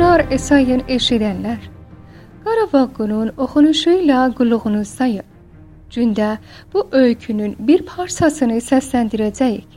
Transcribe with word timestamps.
Selamlar 0.00 0.38
sayın 0.38 0.82
eşidenler. 0.88 1.58
Qarabağ 2.44 2.88
oxunuşuyla 3.38 4.34
qulluğunuzdayım. 4.34 5.24
Gündə 5.90 6.36
bu 6.72 6.88
öykünün 6.92 7.56
bir 7.58 7.82
parçasını 7.82 8.56
səsləndirəcəyik. 8.70 9.68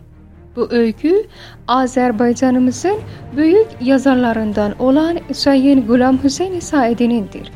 Bu 0.55 0.67
öykü 0.71 1.27
Azərbaycanımızın 1.67 2.97
böyük 3.37 3.67
yazarlarından 3.81 4.79
olan 4.79 5.19
Sayın 5.33 5.87
Qulam 5.87 6.23
Hüseyn 6.23 6.59
Saidinindir. 6.59 7.51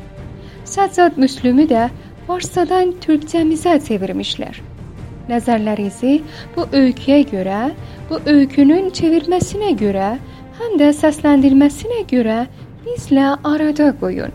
Səccad 0.64 1.12
Müslümü 1.16 1.64
də 1.72 1.88
Farscadan 2.26 2.92
Türkcəmizə 3.00 3.80
çevirmişlər. 3.88 4.60
Nəzərlərinizi 5.28 6.20
bu 6.56 6.68
öyküyə 6.72 7.24
görə, 7.32 7.70
bu 8.10 8.20
öykünün 8.26 8.90
çevirməsinə 8.90 9.72
görə 9.84 10.18
həm 10.58 10.72
də 10.80 10.88
səsləndirməsinə 10.98 12.00
görə 12.10 12.38
bizlə 12.84 13.34
arada 13.46 13.92
qoyun. 14.00 14.32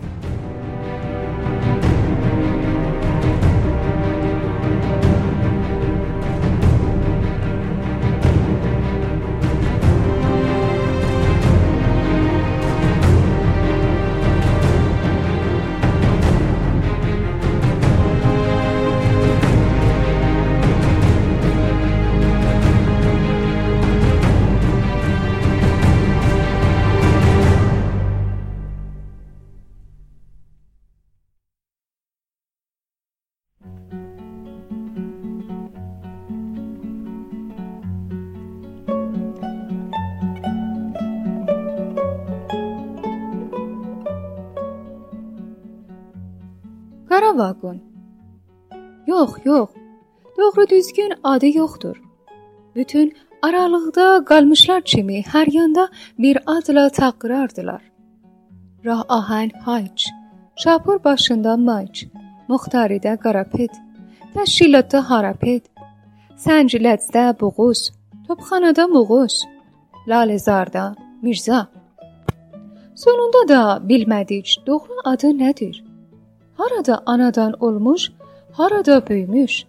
Qara 47.13 47.37
vaqon. 47.37 47.77
Yox, 49.07 49.31
yox. 49.45 49.69
Doğru 50.37 50.69
düzgün 50.69 51.13
adı 51.23 51.57
yoxdur. 51.57 52.01
Bütün 52.75 53.13
aralıqda 53.41 54.25
qalmışlar 54.29 54.81
kimi 54.81 55.19
hər 55.33 55.47
yanda 55.57 55.87
bir 56.19 56.37
adla 56.45 56.89
taqırardılar. 56.89 57.83
Rah 58.85 59.03
ahən 59.17 59.49
hayç, 59.65 60.07
şapur 60.55 61.03
başında 61.03 61.57
mayç, 61.57 62.07
muxtaridə 62.49 63.17
qarapet, 63.23 63.71
təşkilatda 64.33 65.01
harapet, 65.09 65.69
səncilətdə 66.45 67.25
buğuz, 67.39 67.91
topxanada 68.27 68.87
muğuz, 68.87 69.43
lalezarda 70.07 70.95
Mirza. 71.21 71.67
Sonunda 72.95 73.41
da 73.53 73.61
bilmədik 73.89 74.57
doğru 74.67 74.95
adı 75.03 75.27
nədir? 75.27 75.83
Harada 76.57 77.03
anadan 77.05 77.53
olmuş, 77.59 78.11
harada 78.51 79.07
böyümüş? 79.09 79.65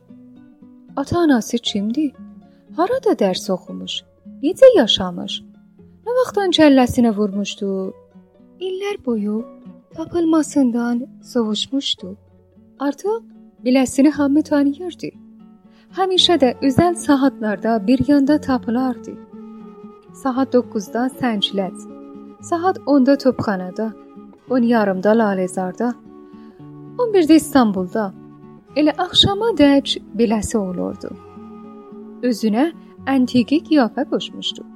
Ata-anası 0.96 1.58
kimdir? 1.58 2.12
Harada 2.76 3.12
dərs 3.22 3.52
oxumuş? 3.52 4.02
Necə 4.42 4.68
yaşamış? 4.76 5.42
Nə 6.04 6.12
vaxtdan 6.18 6.50
kəlləsinə 6.58 7.14
vurmuşdu? 7.16 7.68
İllər 8.60 8.96
boyu 9.06 9.44
tapılmasından 9.94 11.06
sovuşmuşdu. 11.22 12.16
Artıq 12.84 13.22
biləsini 13.64 14.10
hamı 14.10 14.42
tanıyırdı. 14.42 15.08
Həmişə 15.98 16.34
də 16.42 16.48
özəl 16.68 16.94
saatlarda 17.04 17.86
bir 17.86 18.00
yanda 18.08 18.36
tapılardı. 18.46 19.12
Saat 20.22 20.54
9-da 20.54 21.04
Sənclət, 21.20 21.78
saat 22.48 22.76
10-da 22.94 23.14
Topxanada, 23.18 23.86
10 24.50 24.66
yarımda 24.72 25.14
Lalezarda, 25.20 25.94
11-də 26.98 27.38
İstanbulda 27.42 28.04
elə 28.76 28.92
axşama 29.06 29.54
dək 29.62 29.96
beləsi 30.18 30.60
olurdu. 30.60 31.14
Özünə 32.28 32.66
antiqi 33.14 33.62
qiyafə 33.70 34.04
qoşmuşdu. 34.12 34.66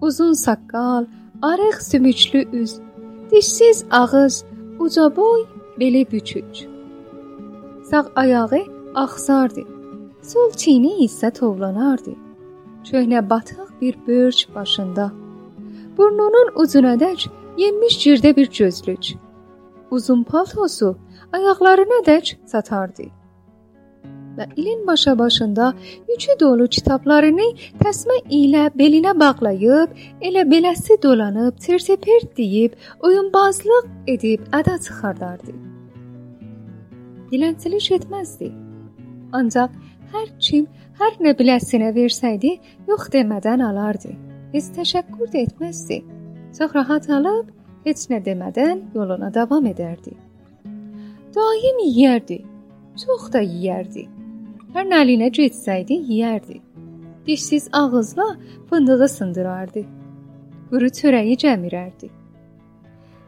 Uzun 0.00 0.32
saqqal, 0.32 1.06
arıq 1.42 1.78
sümüklü 1.90 2.44
üz, 2.62 2.76
dişsiz 3.30 3.84
ağız, 3.90 4.44
uca 4.78 5.16
boy, 5.16 5.40
beli 5.80 6.06
bükük. 6.12 6.71
Sağ 7.92 8.10
ayağı 8.16 8.64
axsardı. 8.94 9.60
Sol 10.22 10.50
çiyni 10.56 10.92
isə 11.04 11.28
tovlanardı. 11.38 12.14
Köhnə 12.88 13.30
batıq 13.30 13.66
bir 13.80 13.96
börç 14.06 14.48
başında. 14.54 15.10
Burnunun 15.98 16.48
ucuna 16.62 16.94
dək 17.02 17.26
yenmiş 17.58 17.96
girdə 18.04 18.36
bir 18.36 18.48
gözlük. 18.58 19.04
Uzun 19.90 20.22
paltosu 20.22 20.96
ayaqlarına 21.32 21.98
dək 22.06 22.32
çatardı. 22.52 23.10
Və 24.38 24.46
ilin 24.56 24.86
başa 24.86 25.18
başında 25.18 25.74
yükü 26.08 26.38
dolu 26.40 26.68
kitablarını 26.68 27.50
təsmə 27.82 28.16
ilə 28.30 28.70
belinə 28.72 29.12
bağlayıb, 29.20 29.92
elə 30.22 30.46
beləsi 30.54 30.96
dolanıb, 31.02 31.60
tir-tipir 31.60 32.24
deyib, 32.36 32.72
oyunbazlıq 33.02 33.92
edib 34.06 34.48
əda 34.52 34.78
çıxardardı. 34.80 35.71
Dilənçilik 37.32 37.86
etməzdi. 37.96 38.50
Ancaq 39.32 39.72
hər 40.12 40.26
kim 40.44 40.66
hər 41.00 41.14
nə 41.24 41.32
biləsinə 41.38 41.88
versəydi, 41.96 42.58
yox 42.90 43.08
demədən 43.14 43.64
alardı. 43.64 44.12
Heç 44.52 44.68
təşəkkür 44.76 45.30
də 45.32 45.46
etməzdi. 45.46 46.02
Çox 46.58 46.76
rahat 46.76 47.08
alıb, 47.08 47.48
heç 47.86 48.04
nə 48.12 48.20
demədən 48.26 48.84
yoluna 48.94 49.32
davam 49.32 49.64
edərdi. 49.72 50.12
Daim 51.32 51.80
yeyərdi. 51.86 52.42
Çox 53.00 53.30
da 53.32 53.40
yeyərdi. 53.40 54.04
Hər 54.76 54.88
nəlinə 54.92 55.32
getsəydi 55.32 56.02
yeyərdi. 56.12 56.60
Dişsiz 57.26 57.68
ağızla 57.72 58.34
fındığı 58.68 59.08
sındırardı. 59.08 59.88
Quru 60.68 60.88
çörəyi 60.98 61.38
cəmirərdi. 61.40 62.12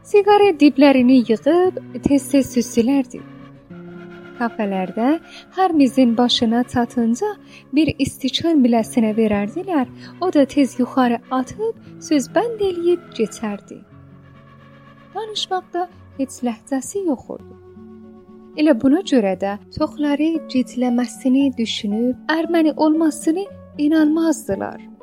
Siqaret 0.05 0.59
diblərini 0.61 1.23
yığıb 1.25 1.79
tez-tez 2.05 2.53
süsülərdi. 2.53 3.34
Kafelərdə 4.39 5.09
hər 5.55 5.73
mizin 5.79 6.17
başına 6.17 6.63
çatınca 6.63 7.27
bir 7.73 7.91
istikan 7.99 8.63
biləsinə 8.65 9.13
verərdilər. 9.17 9.87
O 10.21 10.31
da 10.33 10.45
tez 10.45 10.79
yuxarı 10.79 11.19
atıb 11.31 11.75
söz 12.07 12.29
bənd 12.35 12.63
eləyib 12.69 13.05
keçərdi. 13.17 13.79
Danışmaqda 15.15 15.87
heç 16.17 16.41
ləhcəsi 16.47 17.05
yox 17.11 17.29
idi. 17.37 17.53
Elə 18.59 18.73
buna 18.81 19.01
görə 19.11 19.35
də 19.39 19.57
çoxları 19.77 20.29
ciddiləməsini 20.51 21.49
düşünüb, 21.57 22.15
erməni 22.31 22.73
olmasını 22.75 23.45
inanmazdılar. 23.77 24.94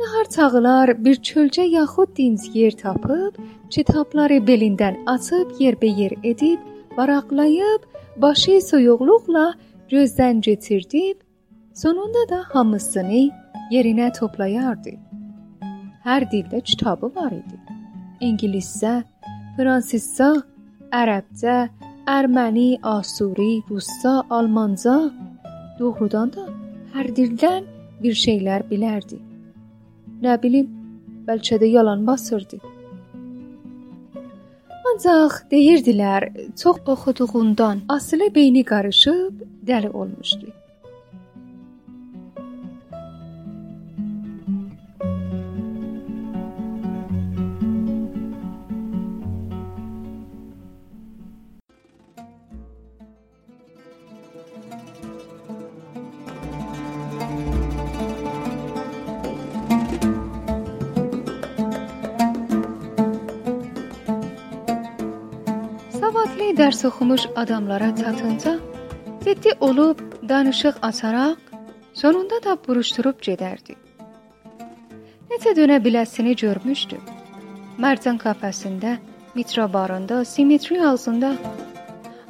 Nahar 0.00 0.28
çağılar 0.34 1.04
bir 1.04 1.16
çölcə 1.28 1.64
yaxud 1.68 2.16
dinc 2.16 2.42
yer 2.54 2.74
tapıb, 2.76 3.34
kitabları 3.70 4.38
belindən 4.48 4.96
açıb 5.12 5.48
yerbəyer 5.60 6.14
edib, 6.30 6.60
varaqlayıb, 6.96 7.82
başı 8.16 8.60
soyuqluqla 8.68 9.44
gözdən 9.92 10.40
keçirdib, 10.46 11.16
sonunda 11.74 12.22
da 12.28 12.40
hamısını 12.52 13.22
yerinə 13.72 14.08
toplayardı. 14.18 14.92
Hər 16.04 16.28
dildə 16.32 16.60
kitabı 16.60 17.10
var 17.16 17.32
idi. 17.32 17.56
İngiliscə, 18.20 18.94
fransızca, 19.56 20.28
ərəbcə, 20.92 21.56
erməni, 22.18 22.68
asuri, 22.82 23.62
rusca, 23.70 24.14
almanca, 24.30 24.98
doğrudan 25.78 26.32
da 26.36 26.44
hər 26.94 27.10
dildən 27.16 27.64
bir 28.02 28.14
şeylər 28.24 28.68
bilərdi. 28.70 29.25
Nə 30.24 30.36
bilim, 30.42 30.68
bəlkə 31.28 31.58
də 31.60 31.68
yalan 31.68 32.06
basırdı. 32.06 32.58
Ancaq 34.90 35.34
deyirdilər, 35.50 36.30
çox 36.60 36.78
oxuduğundan 36.92 37.82
asılı 37.88 38.30
beyni 38.34 38.62
qarışıb 38.64 39.42
dəli 39.68 39.90
olmuşdu. 39.90 40.46
Dərs 66.66 66.84
oxumuş 66.84 67.22
adamlara 67.36 67.96
çatınca 67.96 68.58
ciddi 69.24 69.50
olub 69.60 69.98
danışıq 70.28 70.74
açaraq 70.82 71.36
sonunda 71.94 72.38
da 72.44 72.56
buruşturub 72.68 73.18
gedərdi. 73.26 73.74
Necə 75.30 75.52
dönə 75.58 75.76
biləsini 75.84 76.34
görmüşdü. 76.42 76.98
Mərcan 77.78 78.18
kafesində, 78.18 78.96
metro 79.34 79.72
barında, 79.72 80.24
simetri 80.24 80.82
ağzında. 80.88 81.30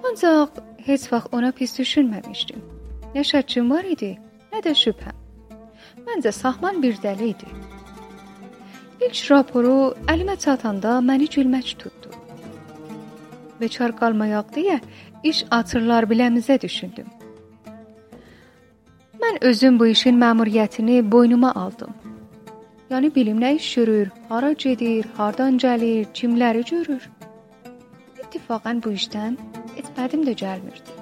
Ancaq 0.08 0.60
heç 0.88 1.12
vaxt 1.12 1.32
ona 1.32 1.52
pis 1.52 1.72
düşünməmişdim. 1.80 2.60
Nə 3.14 3.22
şəkkim 3.32 3.70
var 3.72 3.88
idi, 3.94 4.18
nə 4.52 4.60
də 4.66 4.74
şübhəm. 4.82 5.16
Məncə 6.06 6.32
Sahman 6.32 6.82
bir 6.82 7.00
dəli 7.04 7.32
idi. 7.32 7.48
İlk 9.00 9.30
raporu 9.30 9.78
əlimə 10.12 10.36
çatanda 10.44 10.98
məni 11.08 11.30
gülmək 11.36 11.72
tutdu. 11.80 12.05
Beçar 13.60 13.96
qalmayaq 14.00 14.50
deyə 14.56 14.80
iş 15.22 15.44
açırlar 15.50 16.04
biləmizə 16.10 16.60
düşündüm. 16.60 17.06
Mən 19.22 19.38
özüm 19.40 19.78
bu 19.80 19.86
işin 19.86 20.20
məmuriyyətini 20.20 20.98
boynuma 21.12 21.54
aldım. 21.54 21.94
Yəni 22.90 23.14
bilim 23.14 23.40
nə 23.42 23.54
iş 23.56 23.74
görür, 23.74 24.10
hara 24.28 24.52
gedir, 24.52 25.06
hardan 25.16 25.56
gəlir, 25.58 26.04
kimləri 26.14 26.62
görür. 26.70 27.08
İttifaqən 28.22 28.82
bu 28.84 28.92
işdən 28.98 29.38
etmədim 29.80 30.22
də 30.28 30.36
gəlmirdi. 30.42 30.94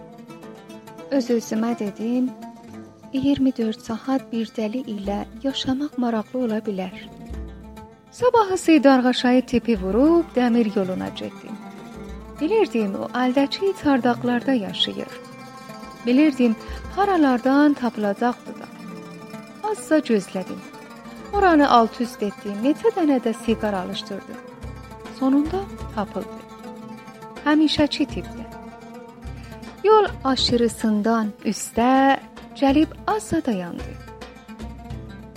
Öz-özümə 1.10 1.74
dedim, 1.78 2.30
24 3.12 3.82
saat 3.82 4.32
bir 4.32 4.48
dəli 4.56 4.80
ilə 4.94 5.20
yaşamaq 5.42 5.98
maraqlı 5.98 6.38
ola 6.46 6.62
bilər. 6.68 6.96
Sabahısı 8.10 8.84
darğaşayı 8.84 9.42
tipi 9.46 9.76
vurub 9.82 10.32
dəmir 10.36 10.72
yoluna 10.76 11.08
getdim. 11.08 11.63
Bilirdim 12.40 12.94
o 12.94 13.08
əldəki 13.14 13.74
çardaqlarda 13.82 14.52
yaşayır. 14.52 15.12
Bilirdim 16.06 16.56
haralardan 16.96 17.74
tapılacaqdı 17.74 18.54
da. 18.60 18.66
Azca 19.70 19.98
gözlədim. 19.98 20.60
Oranı 21.32 21.68
alt-üst 21.70 22.22
etdim, 22.22 22.56
neçə 22.62 22.90
dənə 22.96 23.20
də 23.22 23.34
siqar 23.44 23.74
alışdırdım. 23.74 24.40
Sonunda 25.18 25.60
tapıldı. 25.94 26.40
Həmişəki 27.44 28.06
tipdə. 28.14 28.44
Yol 29.84 30.06
aşırısından 30.24 31.32
üstə 31.44 32.18
gəlib 32.60 32.94
azca 33.06 33.44
dayandı. 33.46 33.94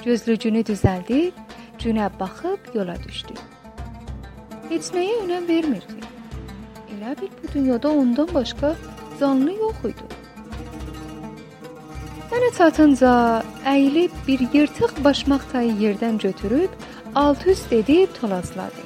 Gözlücünü 0.05 0.61
düzəldib, 0.69 1.31
günə 1.79 2.09
baxıb 2.19 2.75
yola 2.75 2.95
düşdü. 3.03 3.33
Heç 4.69 4.93
nəyə 4.95 5.23
önəm 5.25 5.47
vermirdi. 5.47 5.96
Elə 6.97 7.15
bil 7.21 7.29
bu 7.43 7.53
dünyada 7.53 7.89
ondan 7.89 8.29
başqa 8.33 8.75
canlı 9.19 9.51
yox 9.53 9.81
idi. 9.89 10.05
Mənə 12.31 12.49
çatınca 12.57 13.11
əyilib 13.73 14.15
bir 14.27 14.41
yırtıq 14.53 14.95
başmaq 15.03 15.43
tayı 15.51 15.73
yerdən 15.83 16.17
götürüb 16.23 16.71
alt-üst 17.15 17.73
edib 17.79 18.09
tolazladı. 18.21 18.81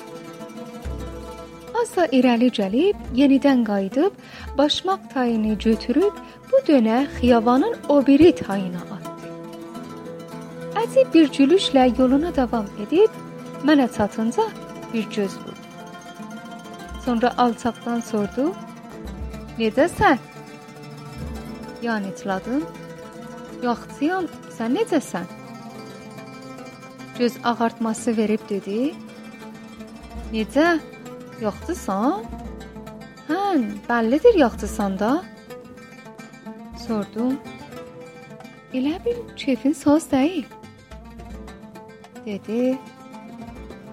Azsa 1.82 2.06
irəli 2.18 2.52
gəlib, 2.60 3.00
yenidən 3.22 3.64
qayıdıb 3.72 4.20
başmaq 4.58 5.08
tayını 5.14 5.56
götürüb 5.68 6.22
bu 6.52 6.62
dönə 6.68 7.00
xiyavanın 7.16 7.76
o 7.90 8.06
biri 8.08 8.36
tayına 8.36 8.84
atdı. 8.96 9.16
Əcib 10.84 11.14
bir 11.14 11.34
gülüşlə 11.40 11.88
yoluna 12.00 12.36
davam 12.36 12.68
edib 12.84 13.12
mənə 13.68 13.88
çatınca 13.98 14.44
bir 14.94 15.04
göz 15.16 15.36
vurdu. 15.44 15.61
Sonra 17.06 17.34
alçaqdan 17.38 18.00
sordu: 18.00 18.54
"Necəsən?" 19.60 20.18
Yanıtladım: 21.82 22.64
"Yaxşıyam, 23.64 24.26
sən 24.58 24.78
necəsən?" 24.78 25.26
Göz 27.20 27.34
ağartması 27.44 28.18
verib 28.18 28.50
dedi: 28.50 28.94
"Necə? 30.34 30.80
Yaxşısan?" 31.42 32.24
"Hə, 33.30 33.42
bəllidir 33.90 34.38
yaxşısan 34.38 35.00
da." 35.00 35.24
Sordum. 36.88 37.40
Elə 38.74 39.06
bil 39.06 39.20
keyfin 39.36 39.74
saz 39.74 40.12
deyil. 40.12 40.46
Dedi. 42.26 42.78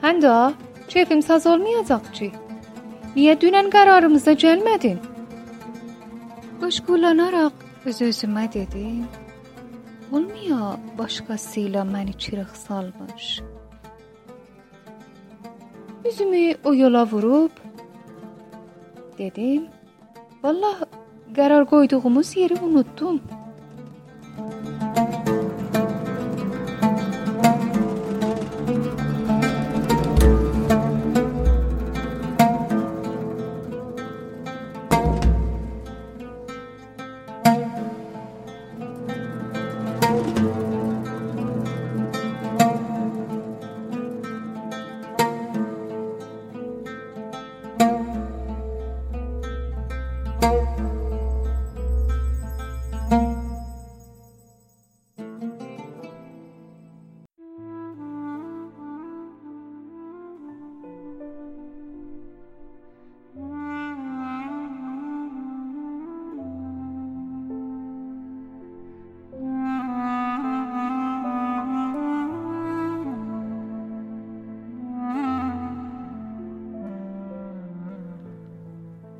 Hən 0.02 0.20
də 0.22 0.34
keyfim 0.88 1.22
saz 1.22 1.46
olmayacaq 1.46 2.12
ki. 2.12 2.32
Niyə 3.16 3.34
dünən 3.40 3.70
qərarımıza 3.72 4.34
gəlmədin? 4.42 4.98
Qoşqulanaraq 6.60 7.86
öz-özümə 7.88 8.44
dedim. 8.52 9.06
Olmaya 10.12 10.76
başqasıyla 10.98 11.82
məni 11.92 12.18
çırıq 12.18 12.52
salmış. 12.66 13.40
Üzümü 16.08 16.54
o 16.64 16.74
yola 16.74 17.06
vurub 17.06 17.50
dedim. 19.18 19.66
Vallah 20.42 20.84
qərar 21.36 21.64
qoyduğumuz 21.72 22.36
yeri 22.36 22.54
unutdum. 22.54 23.20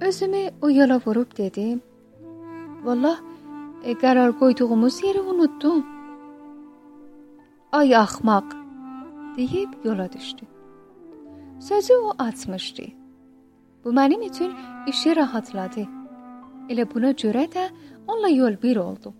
Özümü 0.08 0.50
o 0.62 0.70
yola 0.70 1.00
vurub 1.06 1.36
dedim. 1.36 1.82
Vallah, 2.84 3.18
e, 3.84 3.92
qərar 3.92 4.30
qoyduğumuz 4.38 5.02
yeri 5.04 5.20
unutdum. 5.20 5.86
Ay 7.72 7.96
axmaq, 7.96 8.46
deyib 9.36 9.72
yola 9.84 10.12
düşdü. 10.12 10.44
Sözü 11.60 11.94
o 11.94 12.12
açmışdı. 12.18 12.82
Bu 13.84 13.88
mənim 13.88 14.22
üçün 14.28 14.52
işi 14.86 15.16
rahatladı. 15.16 15.84
Elə 16.70 16.84
buna 16.94 17.10
görə 17.10 17.44
də 17.54 17.64
onunla 18.06 18.28
yol 18.28 18.56
bir 18.62 18.76
oldu. 18.76 19.12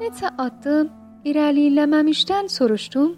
Neçə 0.00 0.28
addım 0.38 0.90
irəliləməmişdən 1.24 2.48
soruşdum. 2.48 3.16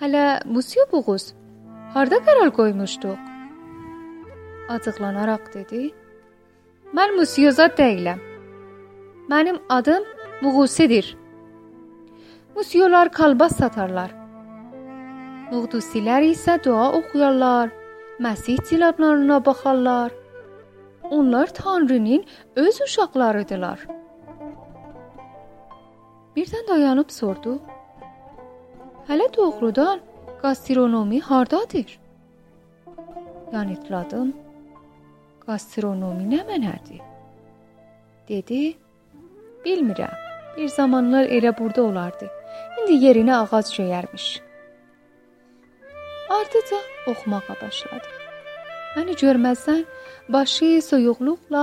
Hələ 0.00 0.44
Musiyo 0.44 0.84
Buğuz, 0.92 1.32
harda 1.94 2.16
qərar 2.28 2.52
qoymuşduq? 2.60 3.35
Acıqlanaraq 4.68 5.52
dedi. 5.54 5.90
Mən 6.96 7.16
musiyoza 7.16 7.66
deyiləm. 7.66 8.20
Mənim 9.30 9.58
adım 9.68 10.04
Muğusidir. 10.42 11.16
Musiyolar 12.56 13.08
kalbas 13.12 13.56
satarlar. 13.56 14.10
Muğdusilər 15.50 16.24
isə 16.32 16.56
dua 16.64 16.92
oxuyarlar, 16.98 17.70
Məsih 18.20 18.58
ciladlarına 18.68 19.44
baxarlar. 19.44 20.12
Onlar 21.10 21.46
Tanrının 21.46 22.24
öz 22.56 22.80
uşaqlarıdırlar. 22.80 23.86
Birdən 26.36 26.68
dayanıb 26.68 27.10
sordu. 27.10 27.58
Hələ 29.08 29.36
doğrudan 29.36 30.00
gastronomi 30.42 31.20
hardadır? 31.20 31.98
Yanıtladım. 33.52 34.45
Gastronomi 35.46 36.24
nə 36.26 36.40
mənədir? 36.48 37.02
Dedi. 38.28 38.62
Bilmirəm. 39.64 40.14
Bir 40.56 40.68
zamanlar 40.68 41.28
elə 41.36 41.52
burada 41.58 41.82
olardı. 41.82 42.26
İndi 42.80 42.96
yerinə 43.04 43.34
ağac 43.42 43.70
göyərmiş. 43.76 44.26
Ardıca 46.36 46.78
oxumağa 47.12 47.54
başladı. 47.62 48.10
Məni 48.96 49.14
görməzdən 49.20 49.84
başı 50.28 50.70
soyuqluqla 50.88 51.62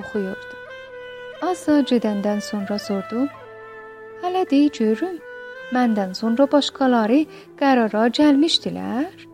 oxuyurdu. 0.00 0.56
Azca 1.50 1.76
gedəndən 1.90 2.40
sonra 2.48 2.78
sordum. 2.78 3.28
Hələ 4.22 4.42
deyə 4.50 4.72
görüm, 4.78 5.20
məndən 5.76 6.16
sonra 6.18 6.48
başqaları 6.56 7.20
qərara 7.60 8.08
gəlmişdilər? 8.18 9.28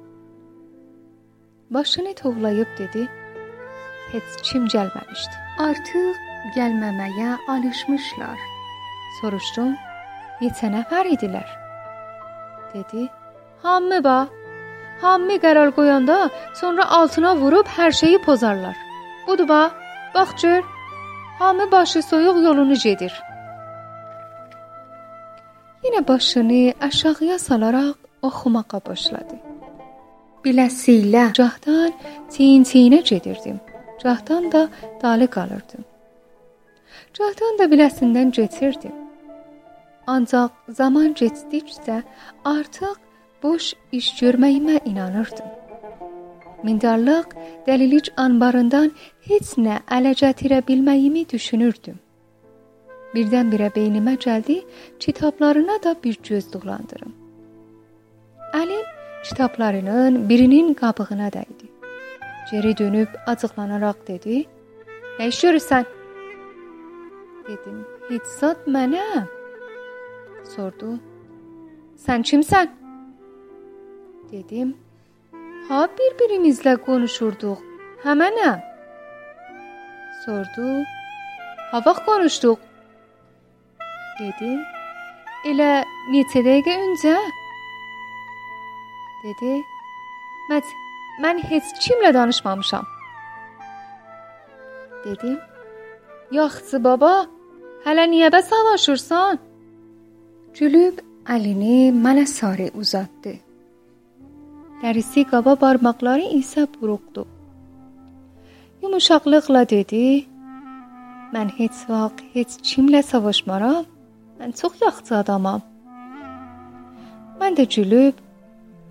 Başını 1.70 2.14
tovlayıb 2.22 2.76
dedi: 2.78 3.08
Heç 4.12 4.30
kim 4.46 4.66
gəlməmişdi. 4.72 5.36
Artıq 5.66 6.16
gəlməməyə 6.56 7.36
alışmışlar. 7.52 8.38
Soruşdum: 9.20 9.76
Neçə 10.40 10.70
nəfər 10.74 11.10
idilər? 11.14 11.48
Dedi: 12.74 13.08
Hamı 13.62 14.02
ba. 14.04 14.18
Hamı 15.00 15.36
qərar 15.44 15.70
qoyanda 15.78 16.18
sonra 16.60 16.84
altına 16.98 17.36
vurub 17.36 17.66
hər 17.76 17.92
şeyi 17.92 18.18
pozarlar. 18.26 18.76
Budur 19.26 19.48
ba. 19.48 19.70
Bax 20.14 20.42
gör. 20.42 20.62
Hamı 21.38 21.70
başı 21.72 22.02
soyuq 22.02 22.42
yolunu 22.44 22.74
gedir. 22.74 23.12
Yenə 25.84 26.08
başını 26.08 26.74
aşağıya 26.86 27.38
salaraq 27.38 27.94
oxumağa 28.22 28.80
başladı. 28.86 29.36
Biləsilə 30.44 31.32
cahdan 31.32 31.92
tin-tinə 32.32 33.00
gedirdim. 33.10 33.60
Cahdan 34.02 34.52
da 34.52 34.68
dalı 35.02 35.26
qalırdım. 35.30 35.84
Cahdan 37.14 37.58
da 37.58 37.64
biləsindən 37.72 38.32
getirdim. 38.32 38.92
Ancaq 40.06 40.50
zaman 40.68 41.14
getdikcə 41.14 42.02
artıq 42.44 42.96
boş 43.42 43.74
iş 43.92 44.08
görməyimə 44.22 44.80
inanırdım. 44.84 45.50
Mindarlıq 46.62 47.34
dəlilik 47.66 48.12
anbarından 48.16 48.92
heç 49.28 49.56
nə 49.66 49.80
ələ 49.96 50.12
gətirə 50.22 50.60
bilməyimi 50.68 51.28
düşünürdüm. 51.32 51.98
Birdən-birə 53.14 53.72
beynimə 53.76 54.14
gəldi, 54.24 54.60
kitablarına 55.00 55.82
da 55.84 55.94
bir 56.04 56.18
göz 56.28 56.52
dolandırım. 56.52 57.14
Əlim 58.54 58.86
kitablarının 59.24 60.28
birinin 60.28 60.74
qabığına 60.74 61.28
dəydi. 61.36 61.69
Geri 62.50 62.76
dönüb 62.78 63.08
acıqlanaraq 63.26 63.98
dedi: 64.06 64.44
"Nə 65.18 65.28
iş 65.28 65.38
görürsən?" 65.44 65.84
Dedim: 67.48 67.76
"Heç 68.08 68.26
zat 68.40 68.66
mənəm." 68.76 69.26
Sordu: 70.54 70.88
"Sən 72.06 72.26
kimsən?" 72.30 72.72
Dedim: 74.32 74.74
"Ha 75.68 75.80
bir-birimizlə 75.98 76.74
konuşurduq. 76.88 77.62
Həmənəm." 78.04 78.58
Sordu: 80.24 80.66
"Ha 81.70 81.78
vaxt 81.86 82.04
konuşduq?" 82.10 82.58
Dedim: 84.20 84.60
"Elə 85.50 85.72
neçə 86.12 86.40
dəqiqə 86.50 86.74
öncə?" 86.86 87.16
Dedi: 89.24 89.52
"Mən 90.50 90.62
mən 91.22 91.36
heç 91.50 91.66
kimlə 91.82 92.14
danışmamışam." 92.14 92.84
Dedim: 95.04 95.38
"Yaxşı 96.32 96.84
baba, 96.84 97.14
hələ 97.84 98.04
niyə 98.12 98.28
bə 98.34 98.42
savaşırsan?" 98.50 99.38
Gülüb 100.58 100.96
əlini 101.34 101.92
mənə 102.04 102.26
sarı 102.26 102.70
uzatdı. 102.80 103.34
Dərisi 104.82 105.24
qaba 105.30 105.52
barmaqları 105.60 106.26
isə 106.40 106.66
buruqdu. 106.74 107.26
Yumuşaqlıqla 108.82 109.62
dedi: 109.74 110.04
"Mən 111.34 111.48
heç 111.58 111.76
vaxt 111.88 112.18
heç 112.34 112.50
kimlə 112.68 113.02
savaşmaram. 113.12 113.84
Mən 114.38 114.50
çox 114.60 114.72
yaxşı 114.86 115.14
adamam." 115.22 115.60
Mən 117.40 117.52
də 117.58 117.64
gülüb 117.74 118.14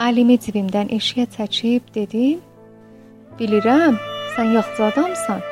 əlimi 0.07 0.39
cibimdən 0.43 0.91
eşiyə 0.97 1.25
çəkib 1.35 1.93
dedim: 1.95 2.39
"Bilirəm, 3.39 3.95
sən 4.35 4.53
yaxşı 4.57 4.83
adamsan." 4.91 5.48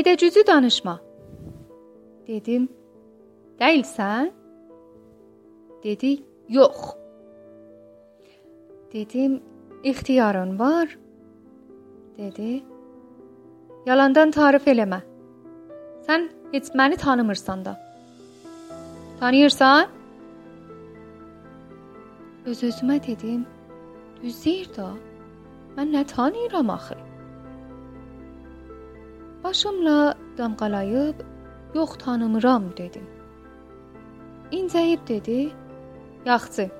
Meydəcüzü 0.00 0.46
danışma. 0.46 0.94
Dedim. 2.26 2.68
Değilsən? 3.60 4.30
Dedi, 5.84 6.12
yox. 6.48 6.94
Dedim, 8.92 9.42
ixtiyarın 9.84 10.58
var. 10.58 10.96
Dedi, 12.18 12.62
yalandan 13.86 14.32
tarif 14.38 14.70
eləmə. 14.72 15.02
Sən 16.08 16.26
heç 16.54 16.72
məni 16.80 16.96
tanımırsan 16.96 17.64
da. 17.64 17.76
Tanıyırsan? 19.20 19.86
Öz-özümə 22.46 22.98
dedim, 23.06 23.46
düz 24.22 24.44
deyir 24.44 24.74
da. 24.76 24.90
Mən 25.76 25.96
nə 25.98 26.06
tanıyıram 26.16 26.70
axı? 26.70 27.09
Başımla 29.44 30.14
damğalayıb 30.38 31.14
yox 31.74 31.98
tanımıram 31.98 32.64
dedim. 32.76 33.06
İncəyib 34.52 35.08
dedi: 35.08 35.50
"Yaxşı. 36.24 36.70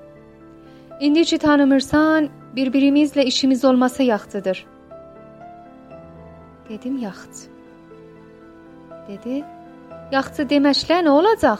İndi 0.99 1.23
ki 1.23 1.37
tanımırsan, 1.37 2.29
bir-birimizlə 2.55 3.23
işimiz 3.23 3.65
olmasa 3.65 4.03
yaxşıdır." 4.03 4.67
Dedim: 6.69 6.97
"Yaxşı." 6.97 7.49
Dedi: 9.07 9.45
"Yaxşı 10.11 10.41
deməklə 10.41 10.97
nə 11.05 11.09
olacaq?" 11.09 11.59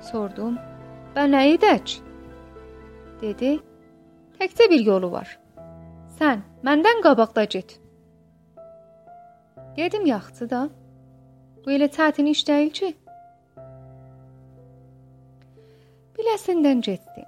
Sordum: 0.00 0.58
"Bə 1.16 1.24
nə 1.34 1.42
edək?" 1.54 1.98
Dedi: 3.20 3.58
"Təkcə 4.38 4.70
bir 4.70 4.80
yolu 4.80 5.12
var. 5.12 5.38
Sən 6.20 6.38
məndən 6.64 7.02
qabaqda 7.02 7.44
get." 7.44 7.85
Dedim 9.76 10.06
yaxşı 10.06 10.50
da. 10.50 10.68
Bu 11.66 11.70
elə 11.70 11.88
çətin 11.96 12.28
iş 12.30 12.48
deyil 12.48 12.70
ki. 12.70 12.94
Biləsindən 16.16 16.80
getdim. 16.86 17.26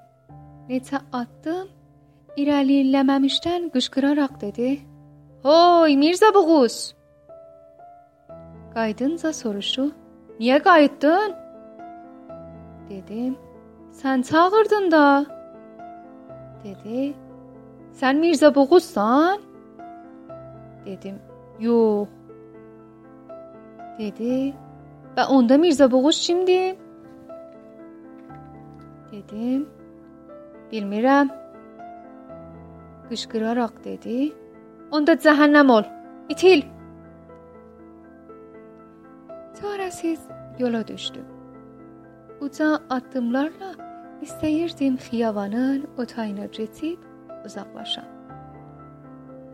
Neçə 0.68 1.00
addım 1.12 1.68
irəliləməmişdən 2.40 3.68
qışqıraraq 3.74 4.40
dedi: 4.40 4.70
"Hoy 5.42 5.96
Mirzə 6.02 6.30
Buğuz!" 6.34 6.76
Qaydınca 8.74 9.32
soruşdu: 9.32 9.84
"Niyə 10.40 10.58
qayıtdın?" 10.68 11.34
Dedim: 12.90 13.36
"Sən 14.00 14.22
çağırdın 14.28 14.90
da." 14.90 15.06
Dedi: 16.64 17.14
"Sən 18.00 18.14
Mirzə 18.22 18.54
Buğuzsan?" 18.54 19.40
Dedim: 20.86 21.18
"Yox." 21.60 22.17
Dedi 23.98 24.54
və 25.16 25.26
onda 25.34 25.58
Mirzə 25.58 25.90
Boğuz 25.90 26.20
kimdir? 26.26 26.76
Dedim. 29.12 29.66
Bilmirəm. 30.72 31.30
Qışqıraraq 33.08 33.80
dedi. 33.84 34.18
Onda 34.92 35.16
cəhənnəm 35.24 35.72
ol. 35.72 35.86
İtil. 36.28 36.62
Çarəsiz 39.58 40.20
yola 40.58 40.86
düşdüm. 40.88 41.26
Uca 42.40 42.78
addımlarla 42.90 43.72
istəyirdim 44.22 44.94
xiyavanın 44.96 45.86
o 45.98 46.04
tayına 46.04 46.46
keçib 46.50 46.98
uzaqlaşam. 47.46 48.08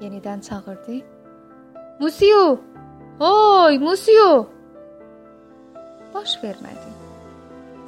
Yenidən 0.00 0.40
çağırdı. 0.40 0.96
Musiyo! 2.00 2.73
Hoy, 3.18 3.78
Musiyo! 3.78 4.46
Baş 6.14 6.32
vermədi. 6.42 6.90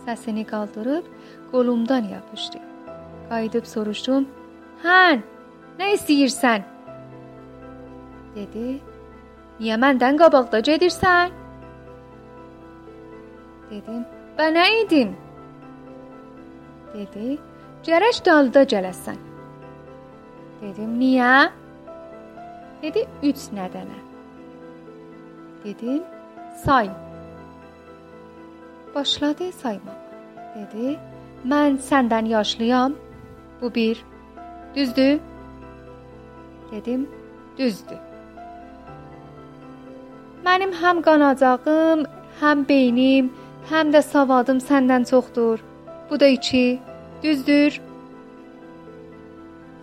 Səsini 0.06 0.44
qaldırıb 0.46 1.04
qolumdan 1.50 2.04
yapışdı. 2.04 2.58
Qayıdıb 3.28 3.66
soruşdum. 3.66 4.28
"Hən, 4.84 5.24
nə 5.78 5.88
istəyirsən?" 5.96 6.62
dedi. 8.36 8.78
"Niyə 9.60 9.76
məndən 9.82 10.22
qabaqda 10.22 10.60
gedirsən?" 10.70 11.30
Dedim. 13.70 14.06
"Bə 14.38 14.46
nə 14.58 14.66
idim?" 14.84 15.16
dedi. 16.94 17.38
"Gərək 17.86 18.24
dalda 18.26 18.62
gələsən." 18.62 19.18
Dedim. 20.62 20.98
"Niyə?" 21.00 21.50
Dedi. 22.82 23.08
"3 23.22 23.50
nədənə." 23.58 24.05
Dedim. 25.64 26.02
"Say." 26.64 26.90
Başladı 28.94 29.52
saymağa. 29.52 29.98
Dedi. 30.54 30.98
"Mən 31.46 31.78
səndən 31.88 32.26
yaşlıyam." 32.26 32.92
Bu 33.62 33.74
bir. 33.74 34.04
Düzdür? 34.76 35.20
Dedim, 36.72 37.08
düzdür. 37.58 37.96
Mənim 40.44 40.72
həm 40.82 41.02
qanacağım, 41.06 42.04
həm 42.40 42.64
beynim, 42.68 43.30
həm 43.70 43.92
də 43.94 44.02
savadım 44.02 44.58
səndən 44.58 45.08
çoxdur. 45.10 45.58
Bu 46.10 46.20
da 46.20 46.26
2. 46.26 46.80
Düzdür? 47.22 47.80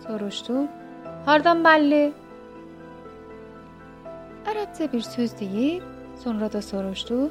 Soruşdu. 0.06 0.66
Hardan 1.26 1.64
bəlli? 1.64 2.12
Ərəbcə 4.44 4.90
bir 4.92 5.04
söz 5.06 5.32
deyib, 5.38 5.84
sonra 6.22 6.50
da 6.52 6.60
soruşdu. 6.62 7.30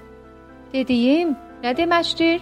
Dediyim 0.73 1.35
nə 1.63 1.73
deməkdir? 1.77 2.41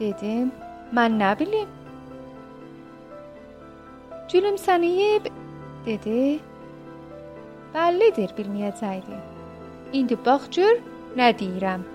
Dedim, 0.00 0.48
mən 0.96 1.18
nə 1.20 1.34
bilim? 1.38 1.68
Gülümsənib 4.32 5.28
dedi. 5.86 6.40
Bəllidir 7.74 8.34
bilməyəcəkdi. 8.38 9.18
İndi 10.00 10.18
bax 10.26 10.50
gör 10.56 10.82
nə 11.18 11.30
deyirəm. 11.38 11.86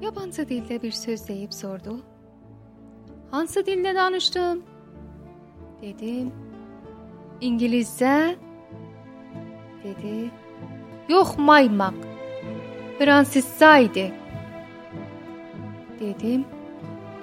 Yabancı 0.00 0.42
dildə 0.48 0.82
bir 0.82 0.92
söz 0.96 1.28
deyib 1.28 1.52
sordu. 1.52 1.98
Hansı 3.30 3.60
dildə 3.60 3.94
danışdın? 3.94 4.62
Dedim. 5.82 6.32
İngiliscə? 7.40 8.36
Dedi. 9.84 10.30
Yox, 11.08 11.36
maymaq. 11.38 11.94
Fransızca 12.98 13.78
idi. 13.78 14.12
Dedim. 16.00 16.44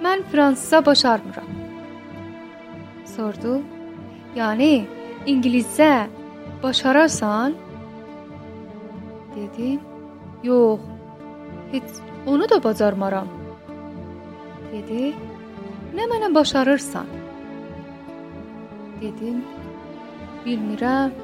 Mən 0.02 0.22
fransızca 0.32 0.86
başarmıram. 0.86 1.50
Sordu. 3.16 3.60
Yəni 4.36 4.84
ingiliscə 5.26 6.06
başararsan? 6.62 7.54
Dedim. 9.36 9.80
Yox. 10.42 10.80
Heç 11.72 12.07
Onu 12.28 12.48
da 12.48 12.58
bacarmaram. 12.64 13.28
Dedi. 14.72 15.12
Nə 15.96 16.04
mənə 16.10 16.28
başarırsan? 16.34 17.06
Dedim. 19.00 19.38
Bilmirəm. 20.44 21.14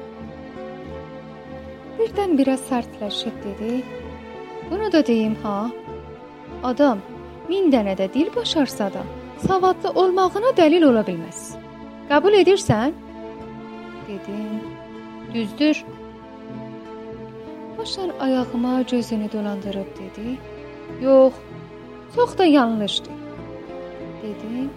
Birdən 1.99 2.33
biraz 2.39 2.63
sərtləşib 2.69 3.37
dedi. 3.43 3.83
Bunu 4.71 4.91
da 4.91 5.03
deyim 5.07 5.35
ha. 5.43 5.59
Adam 6.63 7.03
min 7.49 7.69
dənə 7.75 7.93
də 7.99 8.09
dil 8.13 8.33
başarsa 8.35 8.89
da, 8.93 9.03
savadlı 9.45 9.93
olmağına 10.01 10.55
dəlil 10.57 10.87
ola 10.89 11.05
bilməz. 11.05 11.43
Qəbul 12.09 12.39
edirsən? 12.41 12.97
Dedim. 14.09 14.57
Düzdür. 15.33 15.85
Başlar 17.77 18.11
ayağıma 18.19 18.81
gözünü 18.81 19.31
dolandırıb 19.31 19.89
dedi. 20.01 20.37
Yox, 21.01 21.33
çox 22.15 22.37
da 22.37 22.45
yanlışdır. 22.45 23.13
Dedim. 24.23 24.69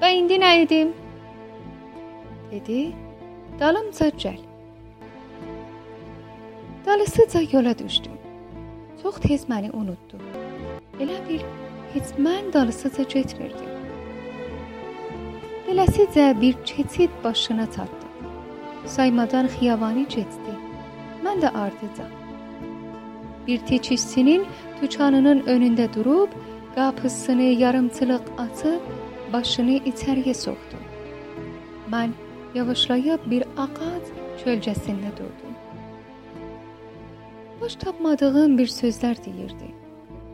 Və 0.00 0.12
indi 0.18 0.38
nə 0.42 0.52
edim? 0.62 0.92
Dedi. 2.50 2.92
Dalımca 3.60 4.08
gəl. 4.08 4.40
Dalısıca 6.86 7.40
yola 7.52 7.78
düşdüm. 7.78 8.12
Çox 9.02 9.16
tez 9.20 9.48
məni 9.48 9.70
unutdu. 9.72 10.18
Elə 11.00 11.16
bil 11.28 11.40
heç 11.94 12.12
mən 12.26 12.52
dalısıca 12.52 13.04
getmirdim. 13.14 13.72
Beləsicə 15.66 16.40
bir 16.40 16.54
keçid 16.64 17.10
başına 17.24 17.66
çatdı. 17.66 18.06
Saymadan 18.86 19.46
xiyabani 19.46 20.04
getdi. 20.08 20.54
Mən 21.24 21.42
də 21.42 21.50
ardıca. 21.64 22.06
Bir 23.46 23.58
teçhizçinin 23.58 24.46
dükanının 24.82 25.40
önündə 25.40 25.94
durub 25.94 26.28
qapısını 26.74 27.42
yarımçılıq 27.42 28.24
açıb 28.38 28.82
başını 29.32 29.76
içəriyə 29.90 30.34
soxdu. 30.34 30.78
Mən 31.92 32.10
yavaşlayıb 32.54 33.30
bir 33.30 33.42
ağac 33.64 34.04
kölgəsində 34.42 35.12
durdum. 35.18 35.54
Baş 37.60 37.76
tapmadığım 37.82 38.58
bir 38.58 38.68
sözlər 38.68 39.16
deyirdi. 39.24 39.68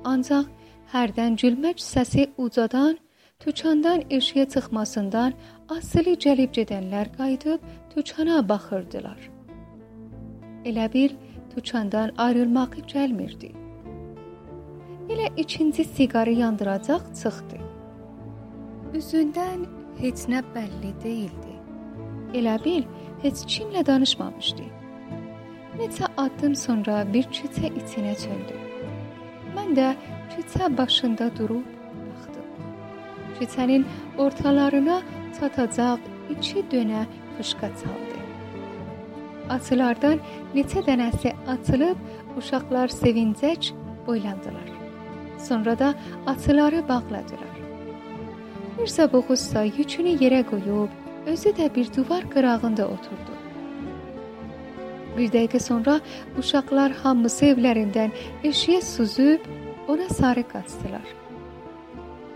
Ancaq 0.05 0.47
hərdən 0.93 1.37
gülmək 1.43 1.79
səsi 1.81 2.27
ucadan, 2.39 2.97
dükandan 3.47 4.01
eşiyə 4.11 4.49
çıxmasından 4.55 5.35
asılı 5.77 6.17
gəlib 6.25 6.51
gedənlər 6.59 7.13
qayıdıb 7.17 7.61
dükana 7.97 8.49
baxırdılar. 8.49 9.21
Elə 10.65 10.93
bir 10.93 11.15
dükandan 11.57 12.13
ayrılmağı 12.19 12.87
gəlmirdi. 12.95 13.53
Elə 15.13 15.29
ikinci 15.37 15.85
siqarı 15.85 16.33
yandıracaq 16.43 17.03
çıxdı. 17.21 17.59
Üzündən 18.99 19.67
heç 20.03 20.29
nə 20.33 20.41
bəlli 20.55 20.93
deyildi. 21.05 21.55
Elə 22.39 22.57
bil 22.65 22.85
heç 23.23 23.43
kimlə 23.53 23.87
danışmamışdı. 23.87 24.67
Neçə 25.79 26.09
addım 26.17 26.55
sonra 26.65 27.03
bir 27.13 27.29
küçə 27.37 27.69
içinə 27.81 28.15
çöndü. 28.25 28.57
Mən 29.57 29.77
də 29.79 29.89
küçə 30.35 30.71
başında 30.79 31.31
durub 31.39 31.67
baxdım. 32.09 32.49
Küçənin 33.41 33.85
ortalarına 34.19 35.03
çatacaq 35.41 36.01
iki 36.31 36.65
dönə 36.73 37.05
fışqa 37.37 37.69
çaldı. 37.81 38.12
Açılardan 39.53 40.21
neçə 40.55 40.81
dənəsi 40.87 41.35
açılıb 41.55 42.39
uşaqlar 42.41 42.89
sevincək 42.89 43.73
boylandılar. 44.07 44.69
Sonra 45.49 45.79
da 45.79 45.95
atları 46.27 46.89
bağladılar. 46.89 47.53
Mirza 48.79 49.13
Boğuzsa 49.13 49.63
yükünü 49.65 50.17
yerə 50.23 50.43
qoyub, 50.51 50.91
özü 51.27 51.51
də 51.59 51.75
bir 51.75 51.93
divar 51.93 52.25
qırağında 52.31 52.89
oturdu. 52.89 53.35
Bir 55.17 55.29
dəqiqə 55.35 55.61
sonra 55.61 56.01
uşaqlar 56.41 56.93
hamısı 57.03 57.53
evlərindən 57.53 58.11
eşiyə 58.45 58.81
süzüb 58.81 59.45
ona 59.89 60.09
sarı 60.09 60.45
qaçdılar. 60.49 61.05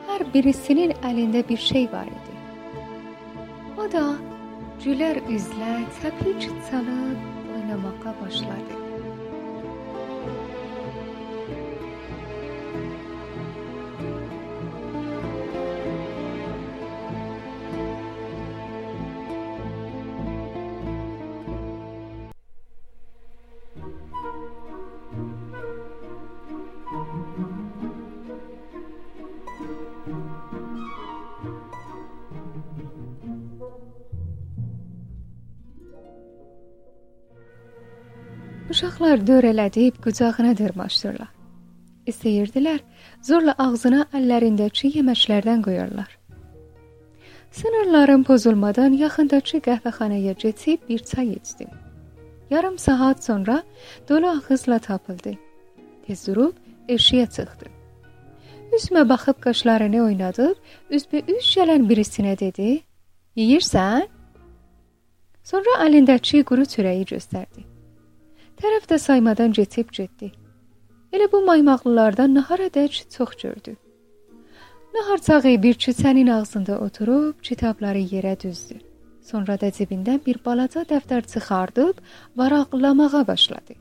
Hər 0.06 0.26
birisinin 0.34 0.92
əlində 1.08 1.48
bir 1.48 1.56
şey 1.56 1.88
var 1.92 2.06
idi. 2.06 2.34
O 3.80 3.92
da 3.92 4.04
gülər 4.84 5.20
üzlə 5.32 5.74
təpik 6.00 6.48
çalıb 6.68 7.54
oynamağa 7.56 8.14
başladı. 8.22 8.85
Uşaqlar 38.76 39.22
dörələdib 39.24 40.02
qucağına 40.04 40.50
dırmaşdırırlar. 40.56 41.28
İstəyirdilər 42.12 42.80
zorla 43.24 43.54
ağzına 43.64 44.02
əllərindəki 44.18 44.90
yeməklərdən 44.98 45.62
qoyarlar. 45.64 46.10
Sınırların 47.56 48.26
pozulmadan 48.28 48.98
yaxındakı 49.00 49.62
qəhvəxanaya 49.64 50.34
keçib 50.42 50.82
bir 50.88 50.98
çay 51.10 51.30
içdim. 51.38 51.70
Yarım 52.50 52.76
saat 52.78 53.24
sonra 53.24 53.62
dolu 54.08 54.28
ağızla 54.28 54.78
tapıldı. 54.78 55.32
Tez 56.06 56.26
durub 56.26 56.58
eşiyə 56.88 57.24
çıxdı. 57.36 57.70
Üzmə 58.76 59.08
baxıb 59.08 59.40
qaşlarını 59.46 60.02
oynadıb, 60.08 60.60
üzbə 60.90 61.22
üz 61.36 61.48
gələn 61.54 61.88
birisinə 61.88 62.36
dedi: 62.44 62.82
"Yeyirsən?" 63.36 64.04
Sonra 65.44 65.78
əlindəki 65.86 66.44
quru 66.44 66.68
çörəyi 66.74 67.08
göstərdi. 67.14 67.75
Tərəf 68.56 68.86
də 68.88 68.98
saymadan 68.98 69.52
getib 69.52 69.90
getdi. 69.92 70.30
Elə 71.12 71.26
bu 71.32 71.42
maymaqlılardan 71.44 72.34
naharadək 72.38 73.02
çox 73.16 73.36
gördü. 73.42 73.76
Nahar 74.94 75.18
çağı 75.18 75.62
bir 75.62 75.74
küçənin 75.74 76.32
ağzında 76.32 76.78
oturub 76.80 77.34
kitabları 77.42 77.98
yerə 77.98 78.40
düzdü. 78.40 78.78
Sonra 79.22 79.60
da 79.60 79.68
cibindən 79.68 80.20
bir 80.26 80.38
balaca 80.44 80.82
dəftər 80.82 81.26
çıxardıb 81.32 82.00
varaqlamağa 82.36 83.26
başladı. 83.26 83.74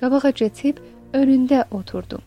Qabağa 0.00 0.30
getib 0.30 0.78
önündə 1.12 1.64
oturdum. 1.70 2.22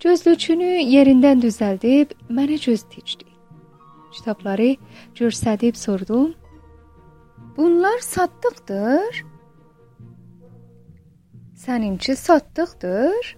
Gözlüçünü 0.00 0.72
yerindən 0.94 1.42
düzəldib 1.42 2.12
mənə 2.30 2.58
göz 2.66 2.84
dikdi. 2.92 3.26
Kitabları 4.12 4.76
göstərib 5.18 5.74
sordum. 5.74 6.34
Bunlar 7.56 7.98
satdıqdır? 7.98 9.24
Səninki 11.66 12.14
satdıqdır? 12.16 13.36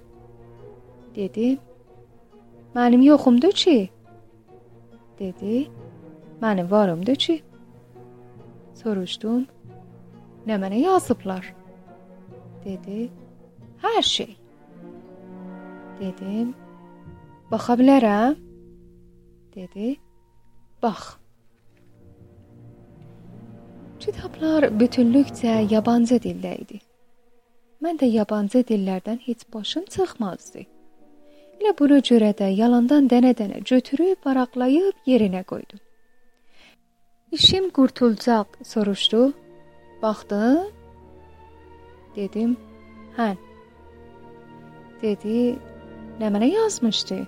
Dedi. 1.15 1.59
Mənim 2.75 3.03
yoxumdur 3.03 3.53
ki. 3.53 3.91
Dedi. 5.19 5.71
Mənim 6.43 6.71
varımdır 6.71 7.17
ki. 7.25 7.37
Soruşdum. 8.83 9.47
Nə 10.47 10.59
mənə 10.61 10.81
yazıblar? 10.83 11.55
Dedi. 12.65 13.09
Hər 13.85 14.03
şey. 14.03 14.37
Dedim. 16.01 16.53
Baxa 17.51 17.79
bilərəm? 17.81 18.37
Dedi. 19.55 19.95
Bax. 20.83 21.15
Kitablar 24.05 24.69
bütünlükcə 24.81 25.57
yabancı 25.73 26.21
dildə 26.29 26.55
idi. 26.61 26.83
Mən 27.83 27.99
də 28.01 28.09
yabancı 28.11 28.65
dillərdən 28.67 29.21
heç 29.27 29.45
başım 29.55 29.85
çıxmazdı. 29.95 30.65
Elə 31.59 31.75
buna 31.79 31.99
görə 32.09 32.33
də 32.39 32.49
yalandan 32.51 33.07
dənə-dənə 33.11 33.61
götürüb 33.71 34.27
varaqlayıb 34.27 35.07
yerinə 35.07 35.45
qoydum. 35.45 35.79
İşim 37.33 37.71
qurtulacaq 37.71 38.59
soruşdu. 38.65 39.33
Baxdın? 40.03 40.71
Dedim, 42.17 42.57
hə. 43.17 43.31
Dedi, 45.03 45.39
nə 46.19 46.35
mənə 46.35 46.51
yazmışdı? 46.51 47.19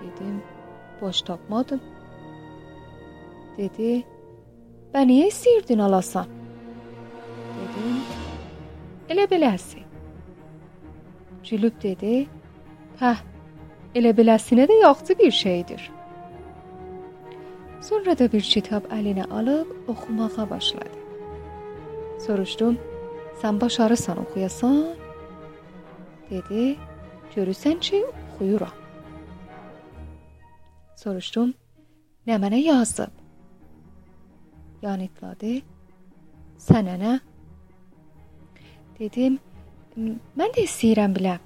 Dedim, 0.00 0.40
boş 1.00 1.22
tapmadım. 1.26 1.82
Dedi, 3.58 4.04
bə 4.94 5.06
niyə 5.10 5.30
istəyirdin 5.34 5.82
alasan? 5.82 6.37
Dedim, 9.08 9.16
Elə 9.16 9.26
beləsi. 9.30 9.82
Cülüb 11.44 11.80
dedi: 11.82 12.28
"Hə, 13.00 13.16
elə 13.94 14.12
beləsinə 14.12 14.66
də 14.68 14.80
yaxşı 14.82 15.18
bir 15.18 15.30
şeydir." 15.30 15.90
Sonra 17.80 18.18
da 18.18 18.32
bir 18.32 18.42
kitab 18.42 18.84
əlinə 18.92 19.28
alıb 19.30 19.88
oxumağa 19.88 20.50
başladı. 20.50 20.98
Soruşdum: 22.26 22.78
"Sən 23.42 23.60
başarırsan 23.60 24.18
oxuyasan?" 24.18 24.94
Dedi: 26.30 26.76
"Görürsən 27.36 27.80
ki, 27.80 28.04
oxuyuram." 28.34 28.76
Soruşdum: 30.96 31.54
"Nə 32.26 32.36
mənə 32.36 32.60
yazıb?" 32.60 33.12
Yanıtladı: 34.82 35.62
"Sənə 36.58 36.98
nə?" 37.04 37.27
Dedim, 38.98 39.36
mən 39.94 40.54
də 40.56 40.64
istəyirəm 40.66 41.12
biləm. 41.14 41.44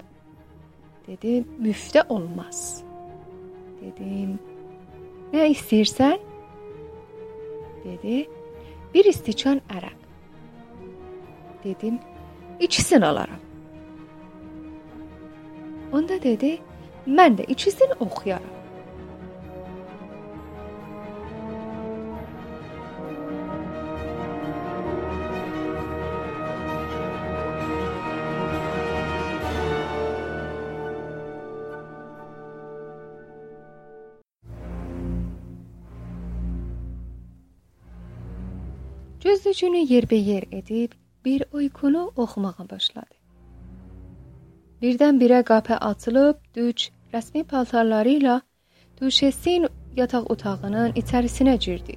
Dedi, 1.05 1.43
müftə 1.61 2.01
olmaz. 2.09 2.81
Dedim, 3.81 4.39
nə 5.33 5.45
istəyirsən? 5.51 6.17
Dedi, 7.83 8.23
bir 8.93 9.09
istiçan 9.11 9.61
ərəq. 9.69 9.99
Dedim, 11.63 11.99
ikisini 12.59 13.05
alaram. 13.05 13.45
Onda 15.93 16.17
dedi, 16.23 16.55
mən 17.05 17.37
də 17.37 17.45
ikisini 17.53 17.99
oxuyaram. 17.99 18.62
Gözlücünü 39.53 39.81
yerbəyer 39.93 40.43
edib 40.51 40.91
bir 41.25 41.43
uykunu 41.53 42.11
oxumağa 42.17 42.65
başladı. 42.69 43.15
Birdən-birə 44.81 45.43
qapı 45.49 45.75
açılıb, 45.89 46.35
Düç 46.55 46.89
rəsmi 47.13 47.43
paltarları 47.43 48.41
Düşesin 49.01 49.67
yataq 49.95 50.23
otağının 50.33 50.91
içərisinə 51.01 51.57
girdi. 51.65 51.95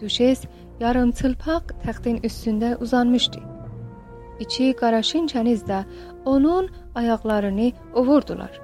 Düşes 0.00 0.44
yarım 0.80 1.10
çılpaq 1.10 1.64
təxtin 1.84 2.20
üstündə 2.28 2.76
uzanmışdı. 2.78 3.40
İçi 4.40 4.72
qaraşın 4.80 5.26
kənizdə 5.26 5.84
onun 6.24 6.70
ayaqlarını 6.94 7.72
ovurdular. 7.94 8.60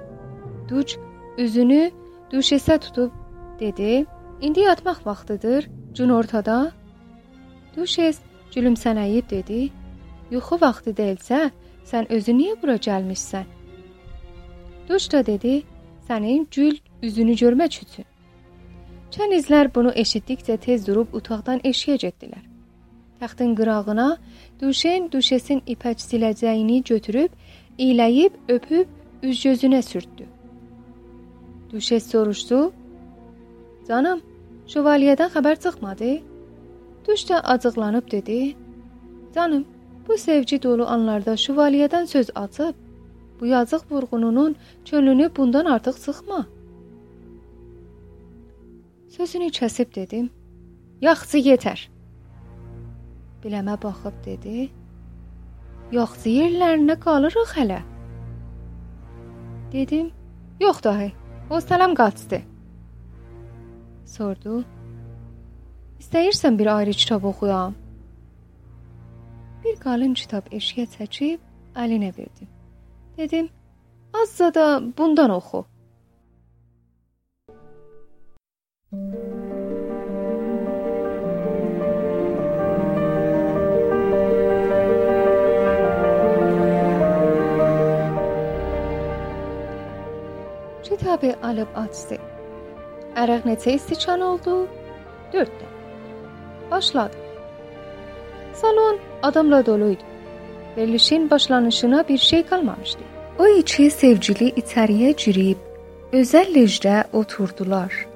Duç 0.69 0.97
üzünü 1.37 1.91
Düşesə 2.31 2.79
tutub 2.79 3.11
dedi: 3.59 4.05
"İndi 4.41 4.59
yatmaq 4.59 5.05
vaxtıdır, 5.05 5.69
gün 5.97 6.09
ortada." 6.09 6.82
Duşes 7.75 8.19
gülümsənəyib 8.53 9.29
dedi: 9.29 9.69
"Yuxu 10.31 10.57
vaxtı 10.61 10.91
deyilsə, 10.99 11.39
sən 11.89 12.09
özün 12.09 12.37
niyə 12.39 12.55
bura 12.61 12.75
gəlmisən?" 12.87 13.45
Duş 14.89 15.11
da 15.11 15.25
dedi: 15.25 15.63
"Sənin 16.07 16.47
gül 16.51 16.77
üzünü 17.01 17.35
görmək 17.41 17.81
üçün." 17.83 18.05
Çənizlər 19.13 19.69
bunu 19.75 19.91
eşitdikcə 20.03 20.57
tez 20.57 20.87
durub 20.87 21.13
otaqdan 21.13 21.59
eşiyə 21.71 21.97
getdilər. 22.03 22.43
Taxtın 23.19 23.55
qırağına 23.55 24.17
Duşen 24.61 25.11
Duşesin 25.11 25.59
ipək 25.73 25.97
siləcəyini 26.09 26.83
götürüb, 26.83 27.31
iyləyib, 27.77 28.33
öpüb 28.49 28.87
üz-gözünə 29.23 29.81
sürtdü. 29.81 30.25
Duşes 31.71 32.09
soruşdu: 32.11 32.73
"Canım, 33.87 34.21
şövalyədən 34.67 35.29
xəbər 35.35 35.55
çıxmadı?" 35.63 36.32
Duş 37.07 37.29
da 37.29 37.39
acıqlanıb 37.39 38.11
dedi: 38.11 38.55
"Canım, 39.35 39.65
bu 40.07 40.17
sevgi 40.17 40.63
dolu 40.63 40.87
anlarda 40.87 41.33
şövalyədən 41.33 42.07
söz 42.07 42.29
açıb 42.35 42.75
Bu 43.43 43.47
yazıq 43.47 43.81
vurğununun 43.91 44.55
çönünü 44.85 45.31
bundan 45.37 45.65
artıq 45.65 45.93
sıxma. 45.93 46.45
Sözünü 49.09 49.49
kəsib 49.57 49.95
dedim. 49.95 50.29
Yaxşı 51.01 51.37
yetər. 51.37 51.79
Biləmə 53.43 53.75
baxıb 53.83 54.15
dedi. 54.25 54.69
Yox, 55.91 56.15
yerlərinə 56.25 56.95
qalırıq 56.99 57.51
hələ. 57.57 57.81
Dedim, 59.73 60.11
yox 60.61 60.83
dahi. 60.83 61.11
Hostələm 61.49 61.95
qaçdı. 61.99 62.41
Sordu. 64.05 64.63
İstəyirsən 66.13 66.57
bir 66.59 66.67
ayrı 66.67 66.91
kitab 66.91 67.23
oxuyam? 67.25 67.73
Bir 69.63 69.79
qalın 69.85 70.11
kitab 70.19 70.51
eşiyə 70.57 70.83
çəkib 70.95 71.39
əlinə 71.83 72.11
verdim. 72.17 72.49
Dedim, 73.17 73.49
azca 74.21 74.51
da 74.53 74.65
bundan 74.97 75.29
oxu. 75.29 75.65
Kitabı 90.83 91.35
alıb 91.43 91.77
açdı. 91.85 92.21
Ərəq 93.15 93.53
neçə 93.53 93.79
istiçan 93.81 94.21
oldu? 94.31 94.67
4 95.33 95.49
də. 95.49 95.72
Başladı. 96.73 97.13
Salon 98.53 98.97
adamla 99.23 99.65
doluydu. 99.65 100.03
Verilişin 100.77 101.29
başlanışına 101.29 102.07
bir 102.07 102.17
şey 102.17 102.43
kalmamıştı. 102.43 102.99
O 103.39 103.47
iki 103.47 103.91
sevgili 103.91 104.49
içeriye 104.49 105.11
girip 105.11 105.57
özel 106.11 106.47
lejdə 106.55 107.03
oturdular. 107.13 108.07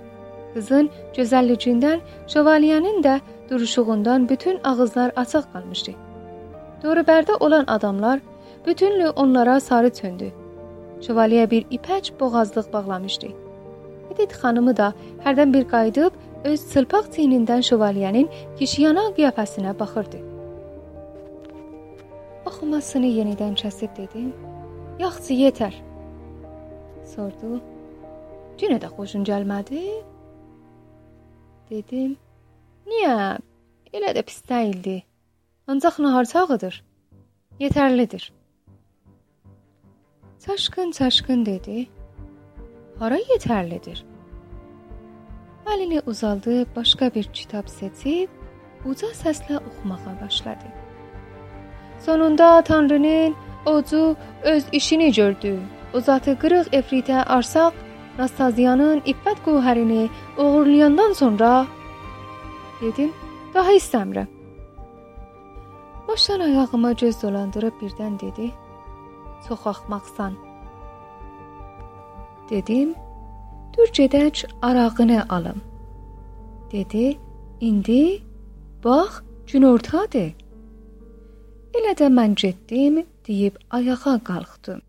Kızın 0.54 0.90
gözəlliyindən, 1.18 2.00
şövalyenin 2.28 3.04
də 3.04 3.20
duruşuğundan 3.50 4.30
bütün 4.30 4.60
ağızlar 4.64 5.12
açıq 5.16 5.44
qalmışdı. 5.54 5.92
Doğrubərdə 6.84 7.38
olan 7.40 7.66
adamlar 7.68 8.20
bütünlü 8.66 9.10
onlara 9.10 9.60
sarı 9.60 9.90
çöndü. 9.90 10.32
Şövalye 11.08 11.52
bir 11.52 11.62
ipək 11.62 12.20
boğazlıq 12.20 12.74
bağlamışdı. 12.74 13.28
Edith 14.12 14.36
xanımı 14.42 14.78
da 14.78 14.94
hərdən 15.26 15.54
bir 15.54 15.68
qayıdıb 15.68 16.12
öz 16.44 16.62
çılpaq 16.74 17.10
çiynindən 17.16 17.64
şövalyenin 17.70 18.30
kişiyana 18.60 19.06
qiyafəsinə 19.18 19.74
baxırdı. 19.80 20.20
Oxumasını 22.46 23.10
yenidən 23.20 23.58
kəsib 23.62 23.92
dedim. 23.98 24.32
Yaxşı, 25.00 25.34
yetər. 25.34 25.76
Sordu. 27.16 27.60
Yenə 28.62 28.80
də 28.82 28.90
xoşun 28.96 29.26
gəlmədi? 29.28 29.84
Dedim. 31.70 32.16
Niyə? 32.88 33.38
Elə 33.94 34.14
də 34.18 34.24
pis 34.24 34.42
deyildi. 34.50 35.04
Ancaq 35.68 36.00
nahar 36.00 36.26
çağıdır. 36.26 36.84
Yetərlidir. 37.60 38.32
Çaşqın 40.46 40.92
çaşqın 40.92 41.46
dedi. 41.46 41.88
Hara 43.00 43.18
yetərlidir? 43.18 44.07
Əlini 45.74 46.02
uzaldı, 46.06 46.66
başqa 46.76 47.10
bir 47.16 47.26
kitab 47.38 47.68
seçib 47.68 48.30
uca 48.86 49.08
səslə 49.08 49.58
oxumağa 49.58 50.14
başladı. 50.22 50.68
Sonunda 52.06 52.62
Tanrının 52.62 53.36
ocu 53.66 54.16
öz 54.44 54.66
işini 54.72 55.12
gördü. 55.12 55.60
O 55.94 56.00
zatı 56.00 56.38
qırıq 56.42 56.72
efritə 56.80 57.24
arsaq 57.24 57.74
Nastaziyanın 58.18 59.02
iffət 59.06 59.44
qövhərini 59.46 60.08
oğurlayandan 60.38 61.14
sonra 61.14 61.66
dedim, 62.82 63.12
daha 63.54 63.74
istəmirəm. 63.74 64.28
Başdan 66.08 66.40
ayağıma 66.40 66.92
göz 66.92 67.22
dolandırıb 67.24 67.76
birdən 67.82 68.20
dedi: 68.20 68.52
"Çox 69.48 69.68
axmaqsan." 69.68 70.34
Dedim: 72.50 72.96
"Dur 73.78 73.90
gedək 74.00 74.46
arağını 74.62 75.26
alım." 75.30 75.62
Dedi: 76.72 77.18
"İndi 77.62 78.22
bax, 78.84 79.22
günortadır." 79.52 80.34
Elə 81.78 81.94
də 82.00 82.08
mən 82.18 82.36
getdim, 82.42 83.06
deyib 83.28 83.56
ayağa 83.70 84.18
qalxdım. 84.30 84.82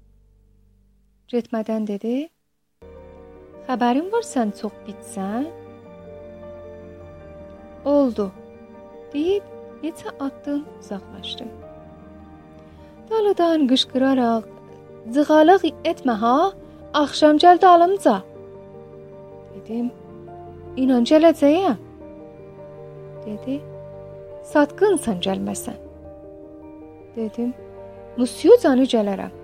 Getmədən 1.33 1.87
dedi: 1.87 2.29
"Xəbərin 3.68 4.12
var 4.12 4.24
sən 4.35 4.48
çox 4.61 4.74
bitsən?" 4.87 5.46
Oldu. 7.85 8.33
deyib 9.12 9.42
neçə 9.83 10.11
addım 10.20 10.64
uzaqlaşdı. 10.81 11.44
Dalıdan 13.11 13.66
qışqıraraq: 13.70 14.44
"Zığalıq 15.14 15.62
etmə 15.90 16.14
ha, 16.22 16.53
axşam 17.03 17.37
gəl 17.42 17.61
dalımca." 17.62 18.16
Dedim: 19.59 19.90
"İnan 20.77 21.05
gələcəyəm." 21.05 21.77
Dedi: 23.27 23.61
"Satqınsan 24.44 25.18
gəlməsən." 25.27 25.79
Dedim, 27.16 27.55
Musiyo 28.18 28.55
canı 28.62 28.85
gələrəm. 28.90 29.35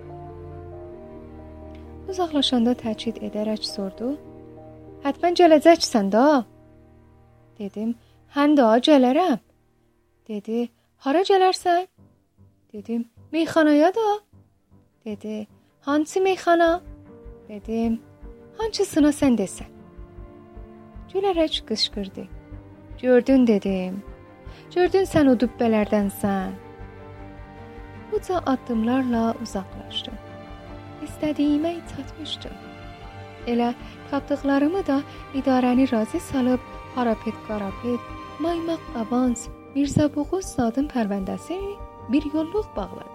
Uzaqlaşanda 2.11 2.73
təkid 2.79 3.19
edərək 3.27 3.65
sordu. 3.67 4.13
Hətmən 5.03 5.35
gələcəksən 5.39 6.11
də? 6.15 6.23
Dedim, 7.59 7.93
hən 8.35 8.55
də 8.59 8.69
gələrəm. 8.87 9.43
Dedi, 10.27 10.69
hara 11.03 11.21
gələrsən? 11.27 11.85
Dedim, 12.73 13.05
meyxanaya 13.31 13.91
da. 13.95 14.09
Dedi, 15.05 15.47
hansı 15.87 16.21
meyxana? 16.21 16.81
Dedim, 17.49 18.01
hansısına 18.57 19.15
sən 19.21 19.39
desən. 19.39 19.74
Gülərək 21.15 21.61
qışqırdı. 21.67 22.25
Gördün 23.01 23.45
dedim. 23.47 24.01
Gördün 24.73 25.05
sən 25.07 25.29
o 25.31 25.35
dübbələrdənsən. 25.39 26.57
Uca 28.17 28.41
addımlarla 28.51 29.21
uzaqlaşdım. 29.45 30.17
İstədiyimə 31.07 31.71
çatmışdım. 31.93 32.59
Elə 33.47 33.71
tapdıqlarımı 34.11 34.83
da 34.91 35.01
idarəni 35.39 35.87
razı 35.93 36.19
salıb 36.19 36.59
harapet 36.95 37.39
qarapet, 37.47 38.11
maymaq 38.43 38.83
avans, 39.05 39.47
Mirzə 39.75 40.09
Boğuz 40.15 40.51
zadın 40.57 40.91
pərvəndəsi 40.91 41.61
bir 42.11 42.27
yolluq 42.33 42.67
bağladı. 42.75 43.14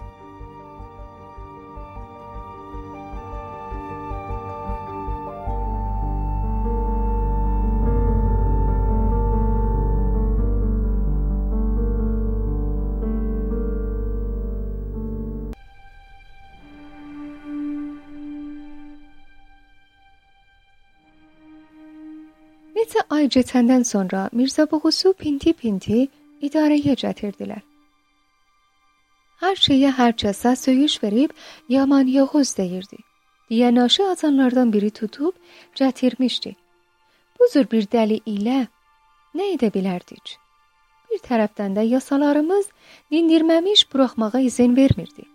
Neçə 22.90 23.05
ay 23.14 23.29
keçəndən 23.31 23.85
sonra 23.87 24.20
Mirzə 24.35 24.64
Boğuzu 24.70 25.12
pinti-pinti 25.14 26.09
idarəyə 26.42 26.96
gətirdilər. 26.98 27.61
Hər 29.42 29.61
şeyə 29.64 29.92
hər 29.98 30.16
kəsə 30.22 30.57
söyüş 30.59 30.96
verib 31.03 31.31
Yaman 31.70 32.11
Yağuz 32.11 32.50
deyirdi. 32.57 32.98
Deyə 33.50 33.70
naşı 33.74 34.09
azanlardan 34.11 34.72
biri 34.72 34.90
tutub 34.90 35.38
gətirmişdi. 35.79 36.57
Bu 37.38 37.48
cür 37.53 37.70
bir 37.70 37.87
dəli 37.94 38.18
ilə 38.26 38.59
nə 39.38 39.46
edə 39.55 39.70
bilərdik? 39.76 40.35
Bir 41.12 41.22
tərəfdən 41.29 41.79
də 41.79 41.87
yasalarımız 41.92 42.66
dindirməmiş 43.12 43.87
buraxmağa 43.92 44.42
izin 44.48 44.74
vermirdi. 44.76 45.29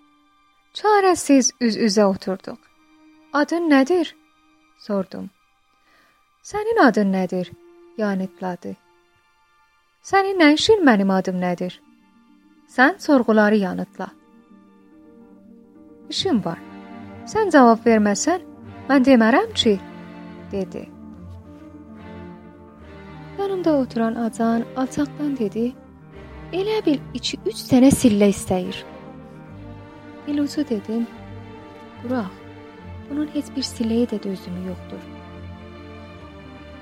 Çarəsiz 0.74 1.54
üz-üzə 1.62 2.04
oturduq. 2.04 2.60
Adın 3.34 3.72
nədir? 3.72 4.12
sordum. 4.78 5.30
Sənin 6.46 6.78
adın 6.78 7.08
nədir? 7.10 7.48
Yanıtladı. 7.98 8.76
Sənin 10.06 10.36
nə 10.38 10.52
işin 10.54 10.84
mənim 10.86 11.10
adım 11.14 11.40
nədir? 11.42 11.80
Sən 12.70 13.00
sorğuları 13.02 13.58
yanıtla. 13.58 14.08
İşim 16.10 16.44
var. 16.46 16.60
Sən 17.32 17.50
cavab 17.56 17.82
verməsən, 17.88 18.46
mən 18.92 19.08
demərəm 19.10 19.50
ki, 19.64 19.74
dedi. 20.52 20.84
Yanımda 23.40 23.76
oturan 23.80 24.22
acan 24.28 24.68
alçaqdan 24.76 25.34
dedi: 25.42 25.66
"Elə 26.54 26.78
bil 26.86 27.02
2-3 27.24 27.66
dənə 27.74 27.92
sillə 28.04 28.30
istəyir." 28.38 28.86
Biluzu 30.28 30.70
dedim: 30.70 31.08
Burax, 32.04 32.32
bunun 33.10 33.28
heç 33.34 33.54
bir 33.56 33.72
siləyə 33.74 34.14
də 34.14 34.24
dözümü 34.30 34.68
yoxdur. 34.70 35.15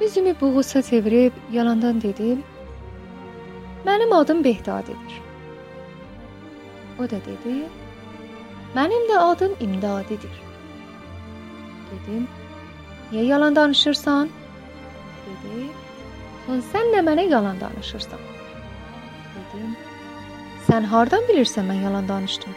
Üzümü 0.05 0.35
buğusa 0.41 0.81
çevirib 0.81 1.31
yalandan 1.51 2.01
dedim. 2.01 2.43
Mənim 3.85 4.15
adım 4.15 4.43
Behdadidir. 4.43 5.21
O 6.99 7.03
da 7.03 7.19
dedi, 7.25 7.55
mənim 8.75 9.07
də 9.11 9.17
adım 9.17 9.55
İmdadidir. 9.59 10.35
Dedim, 11.91 12.27
niyə 13.11 13.23
yalan 13.25 13.55
danışırsan? 13.55 14.29
Dedi, 15.25 15.67
sən 16.73 16.93
nə 16.95 17.01
mənə 17.09 17.29
yalan 17.29 17.59
danışırsan? 17.61 18.19
Dedim, 19.35 19.75
sən 20.67 20.83
hardan 20.83 21.23
bilirsən 21.29 21.67
mən 21.71 21.83
yalan 21.83 22.07
danışdım? 22.07 22.53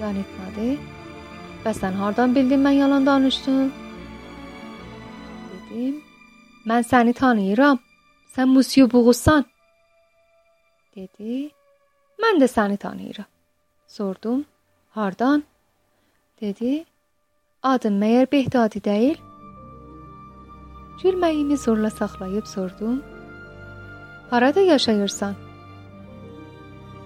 yan 0.00 0.20
etmədi. 0.22 0.68
Və 1.64 1.72
sən 1.76 1.96
hardan 2.00 2.34
bildin 2.36 2.62
mən 2.64 2.78
yalan 2.80 3.06
danışdım? 3.06 3.72
Dedim, 5.50 6.00
mən 6.68 6.84
səni 6.90 7.14
tanıyıram. 7.14 7.78
Sən 8.34 8.48
Musiyo 8.48 8.90
Buğusan. 8.90 9.44
Dedi, 10.96 11.50
mən 12.22 12.40
də 12.42 12.48
səni 12.48 12.76
tanıyıram. 12.76 13.26
Sordum, 13.88 14.44
hardan? 14.90 15.42
Dedi, 16.40 16.84
adın 17.62 18.00
məyər 18.02 18.30
Behdadi 18.32 18.84
deyil? 18.84 19.18
Gülməyimi 21.02 21.56
zorla 21.56 21.90
saxlayıb 21.90 22.46
sordum. 22.46 23.02
Harada 24.30 24.60
yaşayırsan? 24.60 25.34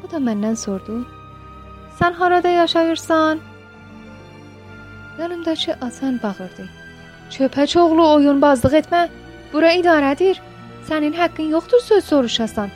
O 0.04 0.10
da 0.10 0.16
məndən 0.28 0.56
sordu. 0.56 1.04
Sən 1.98 2.12
harada 2.12 2.48
yaşayırsan? 2.48 3.40
Yanımdakı 5.18 5.72
atan 5.72 6.20
bağırdı. 6.22 6.64
Çöpəç 7.30 7.78
oğlu 7.78 8.12
oyunbazlıq 8.14 8.74
etmə. 8.80 9.08
Bura 9.54 9.68
idarədir. 9.78 10.40
Sənin 10.88 11.12
haqqın 11.14 11.52
yoxdur 11.54 11.80
söz 11.80 12.04
soruşasan. 12.04 12.70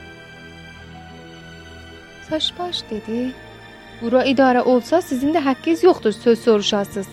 Saçbaş 2.29 2.83
dedi. 2.91 3.17
Bura 4.01 4.21
idarə 4.31 4.61
olsa 4.73 5.01
sizin 5.01 5.33
də 5.35 5.41
haqqınız 5.47 5.83
yoxdur 5.83 6.11
söz 6.11 6.39
soruşasınız. 6.45 7.09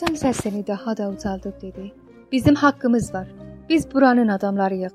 Hasan 0.00 0.14
səsini 0.14 0.66
daha 0.66 0.96
da 0.96 1.08
ucaldıb 1.08 1.62
dedi. 1.62 1.92
Bizim 2.32 2.54
haqqımız 2.54 3.14
var. 3.14 3.28
Biz 3.68 3.94
buranın 3.94 4.28
adamlarıyıq. 4.28 4.94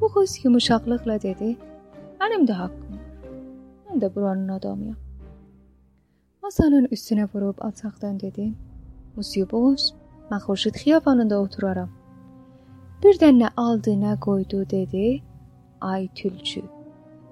Bu 0.00 0.08
qız 0.12 0.44
yumuşaqlıqla 0.44 1.22
dedi. 1.22 1.56
Mənim 2.20 2.44
də 2.48 2.52
haqqım 2.52 2.92
var. 2.92 3.08
Mən 3.86 4.04
də 4.04 4.14
buranın 4.14 4.48
adamıyam. 4.48 4.96
Masanın 6.42 6.86
üstünə 6.86 7.26
vurub 7.34 7.58
alçaqdan 7.58 8.20
dedi. 8.20 8.52
Musiboş, 9.16 9.80
mən 10.30 10.40
Xurşid 10.46 10.78
xiyabanında 10.84 11.40
oturaram. 11.40 11.90
Birdən 13.02 13.42
nə 13.42 13.50
aldı, 13.56 13.98
nə 14.06 14.16
qoydu 14.20 14.70
dedi. 14.70 15.22
Ay 15.80 16.08
tülçü. 16.14 16.62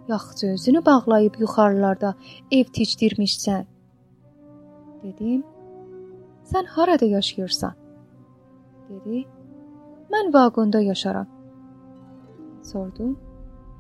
Yaxşı 0.08 0.46
özünü 0.46 0.86
bağlayıb 0.86 1.34
yuxarılarda 1.38 2.14
ev 2.50 2.64
tikdirmişsən. 2.64 3.64
Dedim. 5.02 5.53
Sən 6.44 6.66
harada 6.66 7.04
yaşayırsan? 7.04 7.72
dedi. 8.88 9.24
Mən 10.12 10.32
vaqonda 10.34 10.80
yaşaram. 10.80 11.26
Sordum. 12.62 13.18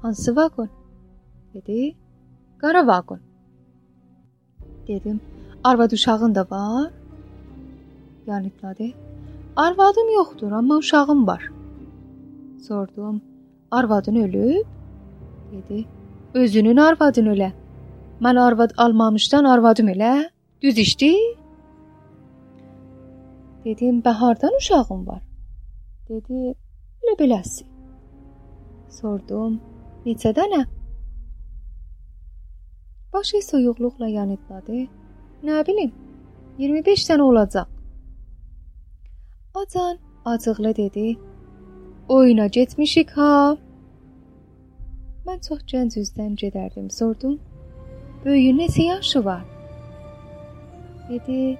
Hansı 0.02 0.36
vaqon? 0.36 0.68
dedi. 1.54 1.96
Qara 2.58 2.86
vaqon. 2.86 3.20
Dedim. 4.88 5.20
Arvad 5.64 5.90
uşağın 5.90 6.34
da 6.34 6.46
var? 6.50 6.90
Yanıtladı. 8.26 8.84
Arvadım 9.56 10.08
yoxdur, 10.14 10.52
amma 10.52 10.76
uşağım 10.76 11.26
var. 11.26 11.50
Sordum. 12.68 13.22
Arvadın 13.70 14.14
ölüb? 14.14 14.66
dedi. 15.52 15.84
Özünün 16.34 16.76
arvadın 16.76 17.26
ölə. 17.26 17.50
Mən 18.20 18.40
arvad 18.40 18.70
almamışdan 18.76 19.44
arvadım 19.44 19.88
elə? 19.88 20.30
Düz 20.62 20.78
işdi? 20.78 21.14
Dedim, 23.64 24.00
bəhardan 24.06 24.56
uşağım 24.58 25.06
var. 25.06 25.22
Dedi, 26.08 26.54
elə 27.02 27.14
beləsi. 27.20 27.64
Sordum, 28.92 29.60
neçə 30.06 30.34
dənə? 30.36 30.64
Başı 33.12 33.40
soyuqluqla 33.50 34.08
yanıtladı. 34.08 34.84
Nə 35.48 35.62
bilim, 35.66 35.92
25 36.58 37.06
dənə 37.08 37.22
olacaq. 37.30 37.68
Acan 39.54 39.98
acıqlı 40.24 40.76
dedi. 40.76 41.16
Oyuna 42.08 42.46
getmişik 42.46 43.10
ha. 43.16 43.56
Mən 45.26 45.40
çox 45.48 45.60
gənc 45.72 45.96
üzdən 46.02 46.34
gedərdim. 46.36 46.90
Sordum. 46.92 47.38
Böyüyü 48.24 48.52
neçə 48.58 48.82
yaşı 48.82 49.24
var? 49.24 49.44
Dedi, 51.08 51.58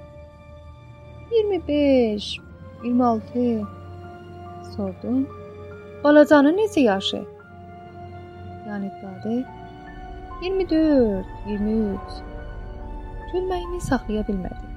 25, 1.31 2.39
26 2.85 3.63
sordum. 4.77 5.29
Balacanın 6.05 6.57
neçə 6.59 6.81
yaşı? 6.81 7.25
Dadı 8.67 9.45
24, 10.43 11.27
23. 11.49 12.01
Gülməyimi 13.33 13.81
saxlaya 13.81 14.23
bilmədim. 14.23 14.73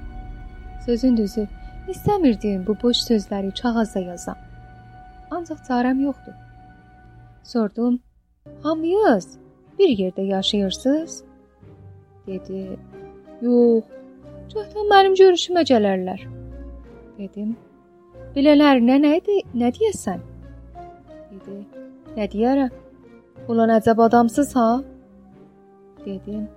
Sözün 0.86 1.18
düzü, 1.18 1.48
istəmirdim 1.88 2.68
bu 2.68 2.78
boş 2.84 2.98
sözləri 2.98 3.52
kağızda 3.62 4.00
yazam. 4.00 4.38
Ancaq 5.32 5.60
çarəm 5.68 6.02
yoxdur. 6.04 6.34
Sordum, 7.44 8.00
hamıyız 8.64 9.38
bir 9.80 9.90
yerdə 9.90 10.22
yaşayırsınız? 10.22 11.24
Dedi, 12.28 12.80
yox, 13.42 13.84
çoxdan 14.54 14.90
mənim 14.94 15.16
görüşümə 15.20 15.64
gələrlər 15.74 16.37
dedim. 17.18 17.56
Bilələrinə 18.36 18.98
nə 19.04 19.14
idi? 19.20 19.42
Nə 19.58 19.72
deyəsən? 19.76 20.22
dedi. 21.32 21.58
Nə 22.18 22.28
deyərəm? 22.34 22.72
Ulan 23.52 23.74
əcəb 23.78 24.02
adamsız 24.08 24.56
ha? 24.60 24.70
dedim. 26.06 26.48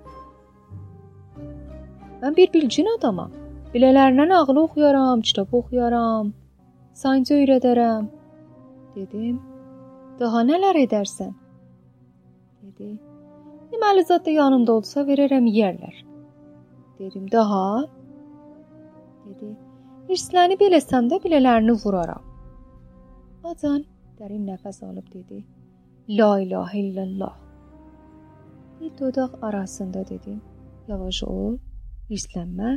Mən 2.23 2.37
bir 2.37 2.53
bilgin 2.55 2.89
adamam. 2.97 3.33
Bilələrinə 3.75 4.35
ağlı 4.37 4.61
oxuyaram, 4.63 5.21
kitab 5.27 5.53
oxuyaram, 5.55 6.33
sayncı 7.03 7.35
öyrədərəm. 7.41 8.09
Dedim. 8.97 9.39
Daha 10.21 10.43
nələr 10.51 10.83
edərsən? 10.85 11.33
dedi. 12.63 12.99
Deməli 13.73 14.05
zət 14.09 14.27
də 14.27 14.37
yanımda 14.37 14.77
olsa 14.81 15.05
verərəm 15.09 15.47
yeyərlər. 15.49 15.97
Dedim, 16.99 17.27
daha? 17.33 17.65
dedi. 19.27 19.55
Hirslənib 20.11 20.59
eləsəm 20.67 21.07
də 21.07 21.21
bilələrini 21.23 21.71
vuraram. 21.85 22.23
Acan 23.47 23.85
dərin 24.19 24.41
nəfəs 24.43 24.81
alıb 24.83 25.05
dedi. 25.13 25.37
La 26.19 26.31
ilahə 26.43 26.81
illallah. 26.81 27.35
Bir 28.81 28.91
dodaq 28.99 29.37
arasında 29.49 30.01
dedim. 30.09 30.41
Yavaş 30.89 31.21
ol, 31.23 31.53
hirslənmə. 32.09 32.73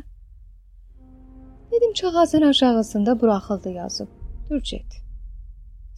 Dedim 1.72 1.94
kağızın 2.02 2.42
aşağısında 2.42 3.22
buraxıldı 3.22 3.70
yazıb. 3.70 4.08
Get. 4.50 4.94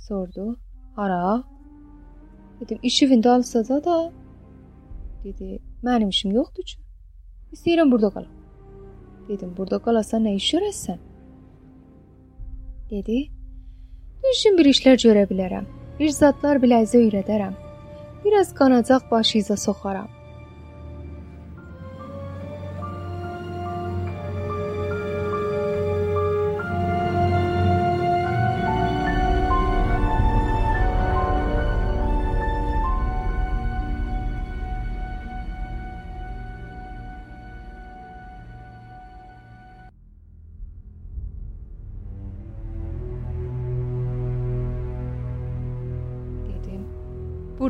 Sordu. 0.07 0.59
Hara? 0.95 1.43
Dedim 2.59 2.79
işivin 2.83 3.23
dalsada 3.23 3.83
da. 3.83 4.11
Dedi, 5.23 5.59
mənim 5.83 6.09
işim 6.09 6.31
yoxdur 6.31 6.63
ki. 6.63 6.79
İstəyirəm 7.53 7.91
burada 7.91 8.09
qalam. 8.09 8.31
Dedim, 9.27 9.53
burada 9.57 9.79
qalasan 9.79 10.25
nə 10.29 10.35
iş 10.39 10.53
görəsən? 10.53 11.03
Dedi. 12.91 13.19
Düşün 14.25 14.57
bir 14.57 14.71
işlər 14.71 14.97
görə 15.05 15.27
bilərəm. 15.29 15.69
Bir 15.99 16.09
zadlar 16.09 16.59
biləyizə 16.63 17.01
öyrədərəm. 17.05 17.53
Biraz 18.25 18.53
qanacaq 18.57 19.09
başı 19.11 19.37
izə 19.43 19.57
soxaram. 19.57 20.14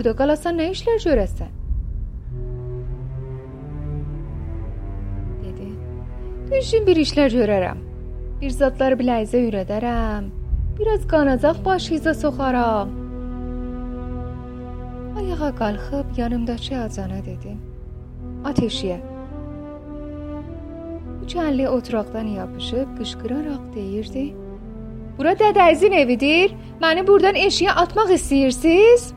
Burada 0.05 0.19
qalasan 0.21 0.59
nə 0.61 0.65
işlər 0.69 0.99
görəsən? 1.01 1.53
dedi. 5.45 5.69
Düşün 6.51 6.85
bir 6.85 6.99
işlər 7.01 7.33
görərəm. 7.33 7.81
Bir 8.41 8.53
zadları 8.53 8.99
biləyizə 8.99 9.41
ürədərəm. 9.47 10.27
Biraz 10.77 11.07
qanacaq 11.09 11.63
başınıza 11.65 12.13
soxaram. 12.21 12.93
Ayağa 15.17 15.51
qalxıb 15.63 16.13
yanımdakı 16.21 16.77
acana 16.83 17.25
dedim. 17.25 17.57
Ateşiyə. 18.45 19.01
Üç 21.25 21.37
əlli 21.47 21.67
oturaqdan 21.67 22.29
yapışıb 22.37 22.93
qışqıraraq 23.01 23.67
deyirdi. 23.73 24.29
Bura 25.17 25.33
dədəyizin 25.33 26.01
evidir. 26.05 26.57
Məni 26.81 27.07
buradan 27.07 27.45
eşiyə 27.49 27.73
atmaq 27.73 28.19
istəyirsiniz? 28.21 29.15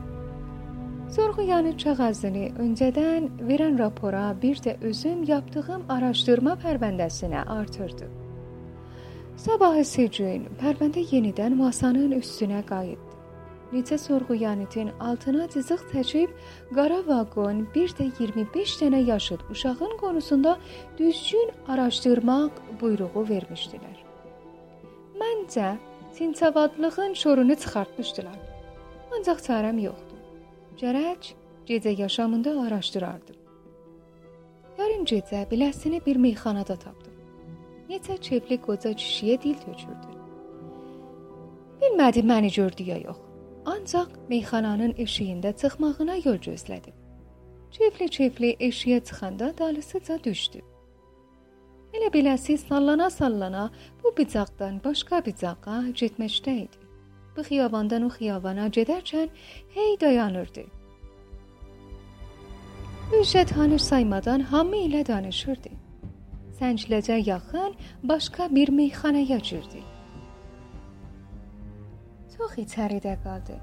Sorğuyanı 1.09 1.71
kağızını 1.81 2.43
öncədən 2.61 3.23
verən 3.49 3.79
rapora 3.79 4.27
bir 4.41 4.59
də 4.61 4.75
özüm 4.85 5.23
yaptığım 5.25 5.87
araşdırma 5.89 6.51
pərvəndəsinə 6.61 7.47
artırdı. 7.49 8.05
Sabahısı 9.41 10.05
gün 10.17 10.43
pərvəndə 10.59 11.01
yenidən 11.09 11.55
masanın 11.57 12.13
üstünə 12.19 12.61
qayıtdı. 12.71 13.17
Neçə 13.73 13.97
sorğuyanitin 13.97 14.91
altına 14.99 15.47
cızıq 15.55 15.87
çəkib 15.93 16.35
qara 16.77 16.99
vaqon 17.07 17.65
bir 17.75 17.89
də 17.97 18.11
25 18.19 18.75
dənə 18.81 19.01
yaşıd 19.07 19.47
uşağın 19.49 19.97
konusunda 19.97 20.57
düzgün 20.99 21.49
araşdırmaq 21.67 22.61
buyruğu 22.81 23.25
vermişdilər. 23.31 23.97
Məncə 25.21 25.73
Sinsavadlığın 26.13 27.13
şorunu 27.13 27.55
çıxartmışdılar. 27.55 28.39
Ancaq 29.17 29.37
çarəm 29.47 29.81
yoxdur. 29.81 30.08
Gərək 30.79 31.33
gecə 31.67 31.91
yaşamında 31.99 32.53
araşdırardım. 32.61 33.35
Yarın 34.77 35.01
gecə 35.11 35.41
biləsini 35.51 35.99
bir 36.05 36.15
meyxanada 36.15 36.77
tapdım. 36.79 37.17
Neçə 37.89 38.15
çevli 38.27 38.57
qoca 38.63 38.93
kişiyə 39.01 39.35
dil 39.43 39.57
tökürdü. 39.65 40.15
Bilmədi 41.81 42.23
məni 42.31 42.53
gördü 42.55 42.87
ya 42.91 42.97
yox. 43.03 43.19
Ancaq 43.65 44.15
meyxananın 44.29 44.95
eşiyində 45.03 45.51
çıxmağına 45.61 46.15
yol 46.23 46.39
gözlədim. 46.47 46.95
Çevli-çevli 47.75 48.55
eşiyə 48.69 49.03
çıxanda 49.03 49.51
dalısıca 49.57 50.23
düşdü. 50.23 50.61
Elə 51.93 52.07
beləsi 52.13 52.55
sallana-sallana 52.57 53.69
bu 54.03 54.15
bicaqdan 54.17 54.79
başqa 54.85 55.25
bicaqa 55.25 55.81
getməkdə 56.01 56.55
idi. 56.63 56.78
Bu 57.39 57.43
xiyabandan 57.47 58.03
o 58.03 58.09
xiyabana 58.11 58.65
gedərkən 58.75 59.29
hey 59.73 59.93
dayanırdı. 59.99 60.63
Üşə 63.19 63.43
tanış 63.51 63.83
saymadan 63.85 64.41
hamı 64.49 64.81
ilə 64.87 65.05
danışırdı. 65.07 65.71
Səncləcə 66.57 67.15
yaxın 67.27 67.77
başqa 68.11 68.47
bir 68.55 68.69
meyxanaya 68.79 69.37
girdi. 69.49 69.83
Çox 72.33 72.57
içəridə 72.65 73.15
qaldı. 73.23 73.55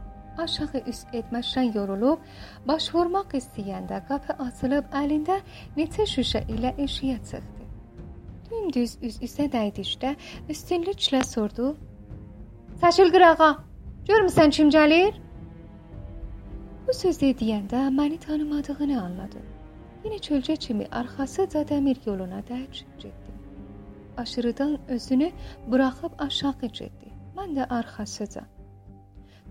Aşağı 0.44 0.80
üst 0.94 1.12
etməkdən 1.20 1.76
yorulub, 1.76 2.24
baş 2.72 2.88
vurmaq 2.94 3.36
istəyəndə 3.42 4.00
qapı 4.08 4.38
açılıb 4.46 4.88
əlində 5.02 5.36
neçə 5.76 6.08
şüşə 6.14 6.46
ilə 6.56 6.72
eşiyə 6.86 7.18
çıxdı. 7.28 7.68
Dümdüz 8.48 8.96
üz-üzə 9.10 9.52
dəydikdə 9.58 10.16
üstünlüklə 10.48 11.24
sordu. 11.34 11.74
Səçil 12.80 13.08
qırağa, 13.12 13.65
görmüsən 14.08 14.50
kim 14.56 14.70
gəlir? 14.70 15.14
Bu 16.86 16.94
sözü 16.94 17.32
deyəndə 17.40 17.86
məni 17.98 18.18
tanımadığını 18.22 18.98
anladım. 19.02 19.46
Yenə 20.04 20.18
çölcə 20.26 20.56
kimi 20.64 20.86
arxasıca 21.00 21.64
dəmir 21.70 21.98
yoluna 22.06 22.42
dərc 22.50 22.82
getdim. 23.02 23.40
Aşırıdan 24.16 24.78
özünü 24.88 25.30
buraxıb 25.66 26.20
aşağı 26.26 26.68
getdi. 26.78 27.10
Mən 27.36 27.56
də 27.58 27.66
arxasıca. 27.78 28.44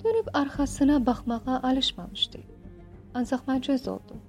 Dönüb 0.03 0.28
arxasına 0.34 1.06
baxmağa 1.06 1.60
alışmamışdı. 1.64 2.39
Ancaq 3.14 3.45
məcuz 3.51 3.89
oldum. 3.89 4.24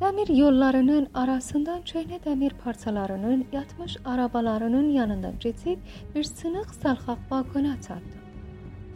Dəmir 0.00 0.36
yollarının 0.42 1.08
arasından 1.14 1.80
köhnə 1.92 2.18
dəmir 2.26 2.52
parçalarının 2.64 3.46
yatmış 3.52 3.96
arabalarının 4.04 4.90
yanından 4.90 5.38
keçib 5.38 5.78
bir 6.14 6.24
sınıq 6.24 6.68
salxaq 6.82 7.18
vaqona 7.30 7.74
çatdım. 7.82 8.25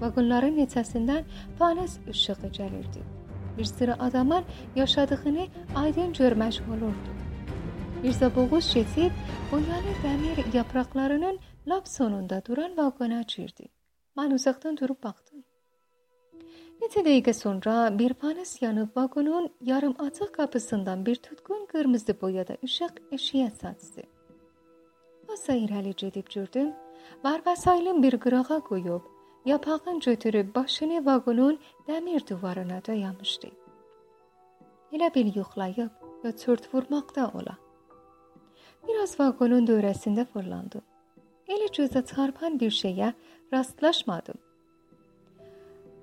Vaqonların 0.01 0.57
neçəsindən 0.59 1.25
panas 1.59 1.99
işığı 2.13 2.51
gəlirdi. 2.59 3.03
Bir 3.59 3.65
sıra 3.65 3.97
adamın 4.01 4.45
yaşadığını 4.77 5.47
aydın 5.77 6.13
görmək 6.13 6.61
olurdu. 6.73 7.11
Mirzə 8.03 8.31
Boğuz 8.37 8.73
keçib 8.75 9.13
boyalı 9.53 9.93
dəmir 10.05 10.57
yapraqlarının 10.57 11.39
lap 11.69 11.89
sonunda 11.89 12.43
duran 12.47 12.77
vaqona 12.77 13.23
girdi. 13.35 13.69
Mən 14.17 14.35
uzaqdan 14.35 14.77
durub 14.81 15.03
baxdım. 15.03 15.45
Neçə 16.81 17.03
dəqiqə 17.05 17.33
sonra 17.37 17.75
bir 17.99 18.15
panas 18.23 18.63
yanıb 18.63 18.97
vaqonun 18.97 19.51
yarım 19.71 19.95
açıq 20.07 20.33
qapısından 20.39 21.07
bir 21.07 21.17
tutqun 21.27 21.67
qırmızı 21.73 22.15
boyada 22.23 22.57
işıq 22.63 22.95
eşiyə 23.17 23.51
saçdı. 23.61 24.03
Asa 25.33 25.53
irəli 25.53 25.93
gedib 25.97 26.27
gördüm, 26.35 26.73
Varvasaylın 27.25 28.03
bir 28.03 28.17
qırağa 28.25 28.61
qoyub, 28.69 29.03
yapağın 29.45 30.01
götürüb 30.01 30.55
başını 30.55 31.07
vaqonun 31.07 31.59
dəmir 31.89 32.27
divarına 32.29 32.83
dayamışdı. 32.87 33.49
Elə 34.93 35.15
bil 35.15 35.37
yoxlayıb 35.37 35.91
ya 36.25 36.37
çört 36.37 36.75
vurmaqda 36.75 37.31
ola. 37.35 37.57
Biraz 38.89 39.21
vaqonun 39.21 39.67
dövrəsində 39.67 40.27
fırlandım. 40.33 40.83
Elə 41.49 41.69
gözə 41.77 42.05
çarpan 42.07 42.61
bir 42.61 42.71
şeyə 42.71 43.13
rastlaşmadım. 43.53 44.39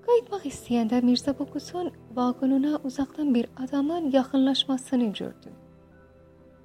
Qayıtmaq 0.07 0.43
istəyəndə 0.47 1.01
Mirzə 1.03 1.33
Bokusun 1.39 1.91
vaqonuna 2.15 2.79
uzaqdan 2.83 3.33
bir 3.35 3.49
adamın 3.63 4.11
yaxınlaşmasını 4.11 5.13
gördü. 5.13 5.51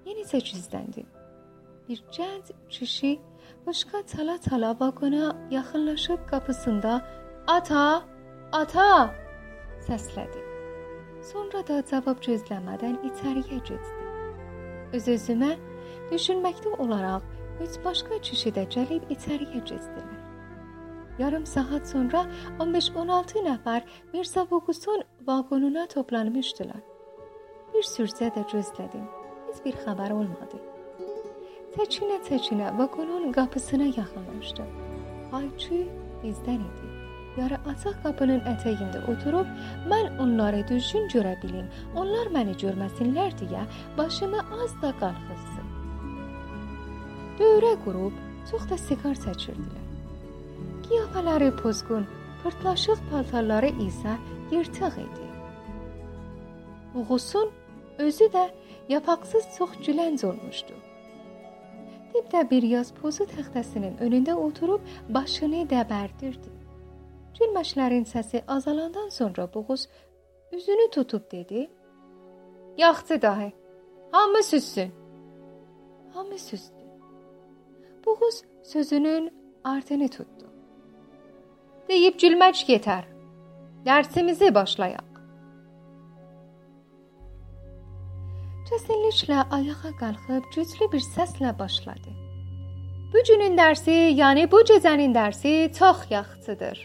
Yenicə 0.07 0.39
gizləndi. 0.49 1.05
Bir 1.89 2.05
gənc 2.17 2.53
kişi 2.69 3.19
başqa 3.67 4.07
çala-çala 4.07 4.77
vaqona 4.81 5.37
yaxınlaşıb 5.51 6.21
qapısında 6.31 6.93
"Ata, 7.47 8.03
ata!" 8.53 9.15
səslədi. 9.89 10.43
Sonra 11.33 11.61
da 11.69 11.83
cavab 11.91 12.19
gözləmədən 12.27 12.97
içəriyə 13.09 13.59
getdi. 13.69 13.93
Öz-özümə 14.97 15.53
düşünməkdə 16.11 16.75
olaraq 16.85 17.23
üç 17.65 17.79
başqa 17.85 18.19
kişi 18.29 18.53
də 18.57 18.67
gəlib 18.75 19.11
içəriyə 19.15 19.63
keçdilər. 19.71 20.21
Yarım 21.19 21.47
saat 21.47 21.89
sonra 21.89 22.25
15-16 22.59 23.45
nəfər 23.49 23.83
Mirza 24.13 24.47
Vukusun 24.51 25.03
vaqonuna 25.27 25.87
toplanmışdılar. 25.87 26.83
Bir 27.75 27.85
sürsə 27.95 28.33
də 28.35 28.45
gözlədim. 28.53 29.09
Heç 29.49 29.65
bir 29.65 29.77
xəbər 29.85 30.13
olmadı. 30.13 30.72
Çəkinə-çəkinə 31.73 32.67
vaqonun 32.79 33.31
qapısına 33.33 33.87
yaxınlaşdım. 33.97 34.73
Ayçi 35.39 35.79
bizdən 36.23 36.65
idi. 36.67 36.89
Yarı 37.39 37.59
açıq 37.73 37.95
qapının 38.03 38.43
ətəyində 38.51 39.01
oturub 39.13 39.49
mən 39.93 40.19
onları 40.25 40.61
düzgün 40.69 41.09
görə 41.15 41.33
bilim, 41.45 41.71
onlar 42.03 42.29
məni 42.35 42.59
görməsinlər 42.65 43.33
deyə 43.41 43.63
başımı 43.97 44.43
az 44.59 44.77
da 44.83 44.93
qalxızdım. 45.01 45.73
Dövrə 47.41 47.73
qurub 47.87 48.21
çox 48.53 48.69
da 48.75 48.81
siqar 48.85 49.17
çəkirdilər. 49.25 49.89
Qiyafələri 50.85 51.51
pozğun, 51.63 52.07
pırtlaşıq 52.45 53.09
paltarları 53.11 53.73
isə 53.89 54.21
yırtıq 54.53 55.03
idi. 55.07 55.27
Uğusun 57.01 57.51
özü 57.99 58.33
də 58.37 58.49
yapaqsız 58.93 59.55
çox 59.59 59.85
gülənc 59.87 60.27
olmuşdu. 60.27 60.82
Dibdə 62.15 62.43
bir 62.51 62.63
yaz 62.63 62.93
pozu 62.93 63.25
təxtəsinin 63.31 63.97
önündə 64.05 64.35
oturub 64.47 64.81
başını 65.17 65.65
dəbərdirdi. 65.73 66.53
Gülməşlərin 67.39 68.05
səsi 68.05 68.43
azalandan 68.57 69.09
sonra 69.09 69.49
Boğuz 69.55 69.89
üzünü 70.53 70.91
tutub 70.91 71.31
dedi: 71.33 71.71
"Yaxçı 72.79 73.23
dahi. 73.23 73.53
Hamı 74.13 74.43
süssün." 74.43 74.93
Hamı 76.15 76.39
süzdü. 76.39 76.83
Boğuz 78.07 78.43
sözünün 78.63 79.31
ardını 79.65 80.09
tutdu 80.09 80.53
deyib 81.93 82.19
gülmək 82.23 82.65
yetər. 82.73 83.09
Dərsimizi 83.87 84.53
başlayaq. 84.55 85.12
Kəsinliklə 88.73 89.43
ayağa 89.53 89.91
qalxıb 90.01 90.45
güclü 90.55 90.87
bir 90.93 91.03
səslə 91.05 91.51
başladı. 91.59 92.13
Bu 93.13 93.21
günün 93.29 93.59
dərsi, 93.59 93.97
yəni 94.17 94.47
bu 94.53 94.63
gecənin 94.71 95.13
dərsi 95.13 95.53
çox 95.79 96.07
yaxşıdır. 96.09 96.81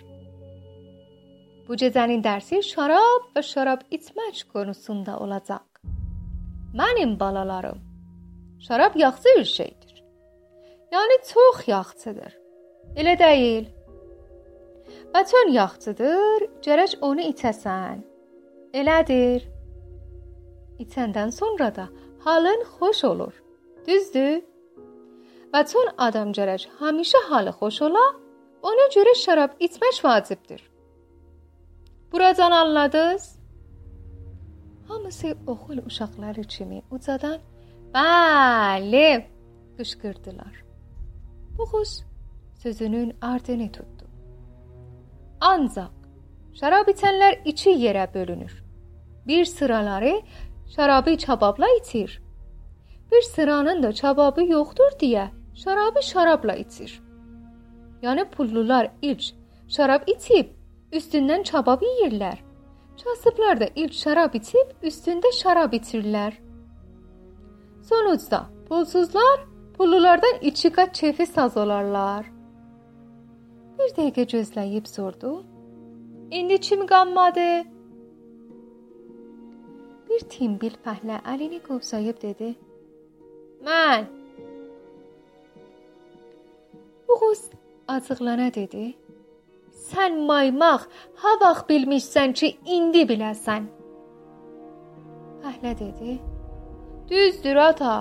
Bu 1.67 1.79
gecənin 1.79 2.25
dərsi 2.27 2.59
şarab 2.73 3.31
və 3.31 3.45
şarab 3.53 3.87
içmək 3.99 4.43
konusunda 4.51 5.15
olacaq. 5.23 5.63
Mənim 6.75 7.15
balalarım, 7.19 7.79
şarab 8.67 8.99
yaxşı 9.05 9.39
bir 9.39 9.49
şeydir. 9.55 10.03
Yəni 10.91 11.21
çox 11.33 11.67
yaxşıdır. 11.71 12.31
Elə 12.99 13.19
deyil? 13.19 13.65
Və 15.15 15.27
çön 15.31 15.55
yaxşıdır, 15.55 16.49
gərək 16.67 16.99
onu 16.99 17.31
içəsən. 17.31 18.03
Elədir? 18.75 19.53
İçəndən 20.79 21.31
sonra 21.31 21.75
da 21.75 21.89
halın 22.25 22.63
xoş 22.77 23.03
olur. 23.03 23.33
Düzdür? 23.87 24.41
Və 25.53 25.61
çön 25.71 25.89
adam 25.97 26.31
gərək 26.37 26.67
həmişə 26.79 27.21
halı 27.29 27.53
xoş 27.59 27.81
ola, 27.87 28.05
ona 28.61 28.87
görə 28.95 29.13
şərab 29.23 29.57
içmək 29.59 30.03
vacibdir. 30.03 30.61
Buradan 32.11 32.51
anladınız? 32.51 33.37
Hamısı 34.87 35.35
oxul 35.47 35.77
uşaqları 35.85 36.43
kimi 36.43 36.81
ucadan 36.91 37.39
"Bəli!" 37.93 39.25
qışqırdılar. 39.77 40.55
Buğuz 41.57 42.03
sözünün 42.63 43.15
ardını 43.21 43.71
tutdu. 43.71 44.05
Ancaq 45.41 45.93
şərab 46.59 46.87
içənlər 46.93 47.41
iki 47.45 47.69
yerə 47.69 48.13
bölünür. 48.13 48.63
Bir 49.27 49.45
sıraları 49.45 50.21
şərabı 50.75 51.17
çababla 51.17 51.67
içir. 51.79 52.21
Bir 53.11 53.21
sıranın 53.21 53.83
da 53.83 53.93
çababı 53.93 54.43
yoxdur 54.43 54.91
deyə 55.01 55.27
şərabı 55.63 56.03
şarabla 56.03 56.55
içir. 56.55 57.01
Yəni 58.01 58.25
pullular 58.29 58.91
ilk 59.01 59.23
şərab 59.75 60.09
içib 60.13 60.51
üstündən 60.91 61.43
çabab 61.43 61.81
yeyirlər. 61.81 62.37
Kasıblar 63.03 63.59
da 63.59 63.67
ilk 63.75 63.93
şərab 63.93 64.35
içib 64.37 64.85
üstündə 64.89 65.31
şərab 65.41 65.73
içirlər. 65.79 66.33
Sonuçda 67.89 68.45
pulsuzlar 68.67 69.45
pullulardan 69.77 70.41
iki 70.41 70.69
qat 70.69 70.91
keyfi 70.99 71.25
saz 71.25 71.57
olarlar. 71.57 72.25
Bir 73.79 73.93
dəqiqə 73.97 74.25
gözləyib 74.33 74.87
sordu. 74.89 75.45
İndi 76.31 76.59
kim 76.59 76.87
qanmadı? 76.87 77.76
Bir 80.09 80.23
timbil 80.31 80.75
fəhlə 80.85 81.19
əlini 81.33 81.59
qovsayıb 81.67 82.21
dedi. 82.21 82.53
Mən. 83.67 84.05
Buğuz 87.07 87.41
acıqlana 87.87 88.53
dedi. 88.53 88.85
Sən 89.87 90.19
maymaq, 90.29 90.85
ha 91.21 91.31
vaxt 91.41 91.69
bilmişsən 91.69 92.33
ki, 92.39 92.51
indi 92.75 93.03
biləsən. 93.11 93.67
Fəhlə 95.43 95.73
dedi. 95.79 96.17
Düzdür 97.09 97.59
ata. 97.69 97.95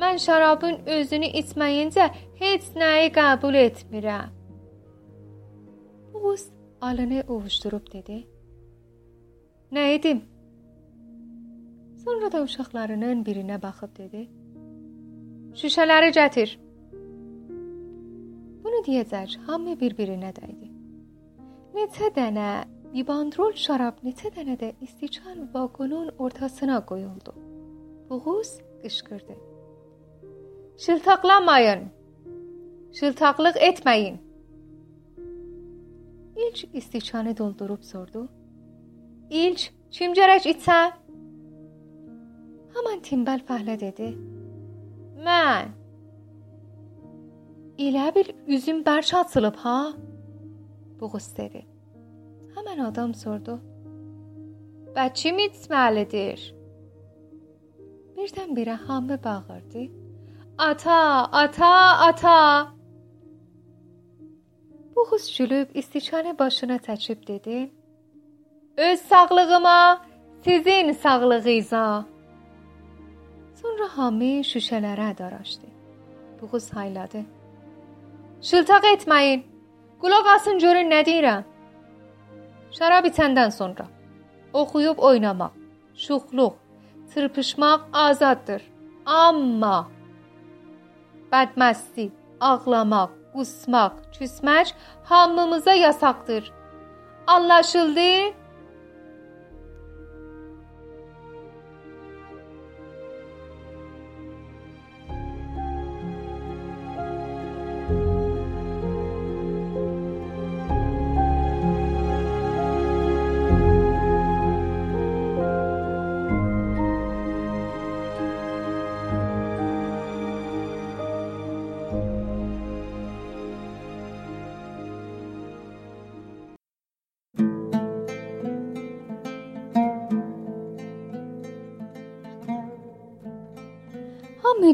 Mən 0.00 0.20
şərabın 0.20 0.82
özünü 0.98 1.28
içməyincə 1.40 2.08
heç 2.40 2.72
nəyi 2.80 3.12
qəbul 3.16 3.56
etmirəm. 3.62 4.32
Oğuz 6.14 6.48
alını 6.80 7.22
ovuşdurub 7.28 7.92
dedi. 7.92 8.18
Nə 9.72 9.84
edim? 9.94 10.20
Sonra 12.06 12.32
da 12.32 12.42
uşaqlarının 12.42 13.24
birinə 13.26 13.56
baxıb 13.62 13.96
dedi. 13.98 14.20
Şüşələri 15.58 16.12
gətir. 16.14 16.50
Bunu 18.62 18.82
deyəcək 18.86 19.32
hamı 19.46 19.72
bir-birinə 19.80 20.28
dəydi. 20.36 20.68
Neçə 21.74 22.12
dənə 22.14 22.50
bibandrol 22.92 23.56
şərab, 23.58 23.98
neçə 24.06 24.30
dənə 24.36 24.54
də 24.60 24.68
istiçan 24.86 25.48
vaqonun 25.54 26.12
ortasına 26.18 26.76
qoyuldu. 26.90 27.34
Buğuz 28.10 28.52
qışqırdı. 28.82 29.34
Şıltaqlamayın. 30.84 31.82
Şıltaqlıq 33.00 33.58
etməyin. 33.70 34.20
İlk 36.36 36.74
istiçanı 36.74 37.36
doldurub 37.36 37.82
sordu. 37.82 38.28
İlk, 39.30 39.66
kim 39.90 40.14
gərək 40.14 40.46
içsən? 40.54 40.94
Haman 42.76 42.98
timbal 43.00 43.40
fəhlə 43.48 43.74
dedi. 43.80 44.06
Mən. 45.26 45.70
Elə 47.80 48.08
bil 48.16 48.32
üzüm 48.56 48.82
bərk 48.84 49.12
açılıb 49.16 49.56
ha? 49.62 49.78
Buğuz 51.00 51.28
dedi. 51.38 51.62
Həmən 52.56 52.82
adam 52.84 53.14
sordu. 53.16 53.54
Və 54.96 55.06
kim 55.20 55.40
içməlidir? 55.44 56.42
Birdən-birə 58.16 58.74
hamı 58.88 59.16
bağırdı. 59.24 59.84
Ata, 60.58 60.98
ata, 61.42 61.70
ata! 62.08 62.40
Buğuz 64.96 65.30
gülüb 65.38 65.72
istiçanı 65.74 66.38
başına 66.38 66.76
çəkib 66.76 67.26
dedi. 67.26 67.70
Öz 68.76 69.00
sağlığıma, 69.00 70.04
sizin 70.44 70.92
sağlığınıza. 70.92 72.15
Sonra 73.66 73.86
hamı 73.96 74.44
şüşələrə 74.46 75.18
daraşdı. 75.18 75.66
Buğuz 76.38 76.66
hayladı. 76.72 77.24
Şıltaq 78.48 78.84
etməyin. 78.92 79.42
Qulaq 80.00 80.28
asın 80.34 80.60
görün 80.62 80.86
nə 80.92 81.00
deyirəm. 81.08 81.42
Şərab 82.76 83.08
içəndən 83.10 83.50
sonra 83.50 83.88
oxuyub 84.52 85.02
oynamaq, 85.08 85.50
şuxluq, 86.04 86.54
çırpışmaq 87.14 87.88
azaddır. 88.04 88.62
Amma 89.06 89.88
bədməsti, 91.32 92.10
ağlamaq, 92.40 93.10
qusmaq, 93.34 93.98
küsmək 94.14 94.74
hamımıza 95.10 95.74
yasaqdır. 95.74 96.52
Anlaşıldı? 97.26 98.10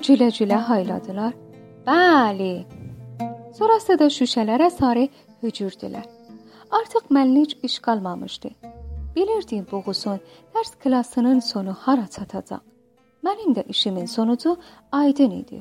Gülə-gülə 0.06 0.58
hayladılar. 0.68 1.34
Bəli. 1.86 2.54
Sonrası 3.58 3.98
da 4.00 4.08
şüşələrə 4.10 4.70
sarı 4.70 5.08
höcürdülər. 5.42 6.06
Artıq 6.78 7.10
mənlik 7.16 7.58
iş 7.62 7.78
qalmamışdı. 7.86 8.50
Bilirdim 9.16 9.66
Boğuzun 9.72 10.20
dərs 10.54 10.72
klassının 10.82 11.40
sonu 11.40 11.74
hara 11.84 12.06
çatacaq. 12.06 12.62
Mənim 13.26 13.54
də 13.56 13.66
işimin 13.74 14.06
sonucu 14.06 14.56
aydın 14.92 15.30
idi. 15.30 15.60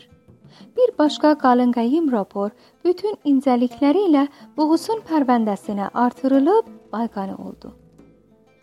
Bir 0.78 0.98
başqa 1.00 1.38
qalınqayım 1.44 2.12
rapor 2.12 2.50
bütün 2.86 3.18
incəlikləri 3.32 4.08
ilə 4.10 4.28
Boğuzun 4.58 5.04
pərvəndəsinə 5.10 5.90
artırılıb 5.94 6.70
bayqanı 6.94 7.36
oldu. 7.48 7.76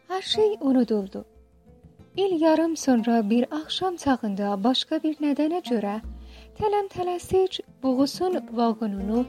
Hər 0.09 0.23
şey 0.23 0.57
unuduldu. 0.61 1.25
İl 2.19 2.41
yarım 2.41 2.77
sonra 2.77 3.31
bir 3.31 3.47
axşam 3.55 3.97
çağında 3.97 4.65
başqa 4.65 4.97
bir 5.03 5.21
nədənə 5.23 5.61
görə 5.69 5.93
tələm-tələsik 6.59 7.61
Buğusun 7.83 8.39
vaqonunu 8.53 9.21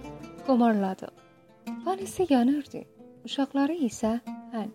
qomarladı. 0.47 1.09
Vanisi 1.85 2.25
yanırdı. 2.29 2.81
Uşaqları 3.25 3.75
isə 3.89 4.15
hən. 4.55 4.73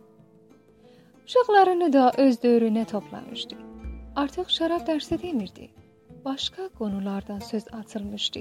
Uşaqlarını 1.27 1.93
da 1.93 2.13
öz 2.19 2.39
dövrünə 2.45 2.87
toplamışdı. 2.87 3.59
Artıq 4.17 4.55
şərab 4.59 4.87
dərsi 4.87 5.23
demirdi. 5.23 5.69
Başqa 6.25 6.69
qonulardan 6.79 7.39
söz 7.39 7.65
açılmışdı. 7.73 8.41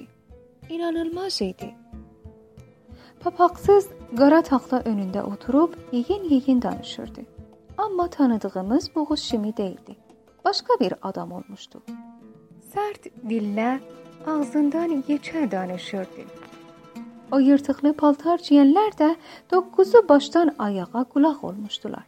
İnanılmaz 0.70 1.42
idi. 1.42 1.76
Papaqsız 3.24 3.90
qara 4.18 4.42
taxta 4.42 4.78
önündə 4.80 5.22
oturub 5.34 5.74
yeyin-yeyin 5.92 6.62
danışırdı. 6.62 7.33
Amma 7.84 8.08
tanıdığımız 8.08 8.96
Boğuz 8.96 9.20
Şimi 9.20 9.58
değildi. 9.58 9.96
Başqa 10.46 10.74
bir 10.80 10.94
adam 11.02 11.32
olmuşdu. 11.32 11.82
Sərt 12.74 13.10
dillə 13.30 13.80
ağzından 14.28 15.04
yekə 15.08 15.52
danışırdı. 15.52 16.24
O 17.32 17.40
yırtıqlı 17.40 17.94
paltar 17.94 18.40
giyənlər 18.40 18.96
də 19.02 19.10
dokquzu 19.52 20.02
başdan 20.10 20.56
ayağa 20.60 21.04
qulaq 21.14 21.44
olmuşdular. 21.50 22.06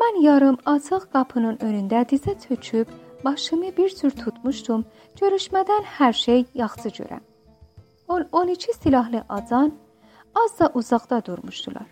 Mən 0.00 0.22
yarım 0.22 0.58
açıq 0.64 1.08
qapının 1.12 1.56
önündə 1.56 2.04
dizə 2.12 2.38
çöküb 2.46 2.86
başımı 3.24 3.76
bir 3.76 3.96
tür 3.96 4.10
tutmuşdum. 4.10 4.84
Görüşmədən 5.20 5.82
hər 5.98 6.12
şey 6.12 6.44
yaxşı 6.54 6.88
görəm. 6.88 7.24
10-12 8.08 8.78
silahlı 8.82 9.24
acan 9.28 9.72
az 10.44 10.58
da 10.58 10.70
uzaqda 10.74 11.24
durmuşdular. 11.24 11.90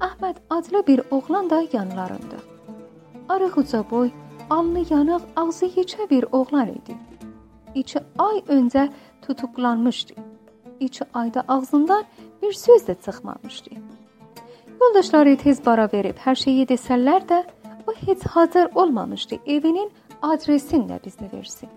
Əhməd 0.00 0.36
adlı 0.50 0.86
bir 0.86 1.00
oğlan 1.10 1.50
da 1.50 1.64
yanlarında. 1.72 2.36
Arıq 3.28 3.58
uca 3.60 3.84
boy, 3.90 4.10
alnı 4.50 4.84
yanıq, 4.90 5.22
ağzı 5.36 5.66
yekə 5.66 6.10
bir 6.10 6.24
oğlan 6.32 6.68
idi. 6.68 6.96
İki 7.74 7.98
ay 8.18 8.38
öncə 8.38 8.88
tutuklanmışdı. 9.22 10.14
İki 10.80 11.04
ayda 11.14 11.44
ağzından 11.48 12.04
bir 12.42 12.52
söz 12.52 12.82
də 12.88 12.94
çıxmamışdı. 13.04 13.70
Yoldaşları 14.80 15.36
tez 15.36 15.66
bara 15.66 15.88
verib 15.92 16.16
hər 16.24 16.34
şeyi 16.34 16.66
desələr 16.66 17.22
də, 17.28 17.44
o 17.86 17.92
heç 18.06 18.22
hazır 18.22 18.68
olmamışdı 18.74 19.36
evinin 19.46 19.90
adresini 20.22 20.86
də 20.90 21.00
bizə 21.04 21.32
versin. 21.32 21.68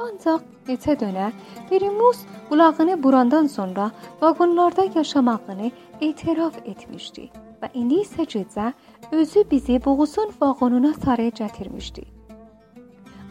Ancaq 0.00 0.42
neçə 0.66 0.96
dönə 0.98 1.30
Birimus 1.70 2.24
qulağını 2.48 3.02
burandan 3.02 3.46
sonra 3.46 3.90
vaqonlarda 4.22 4.84
yaşamağını 4.94 5.70
etiraf 6.00 6.58
etmişdi 6.64 7.30
və 7.62 7.70
indi 7.74 8.00
isə 8.02 8.26
gecə 8.26 8.72
özü 9.12 9.44
bizi 9.50 9.78
Boğusun 9.84 10.34
vaqonuna 10.40 10.92
sarı 11.04 11.28
gətirmişdi. 11.40 12.04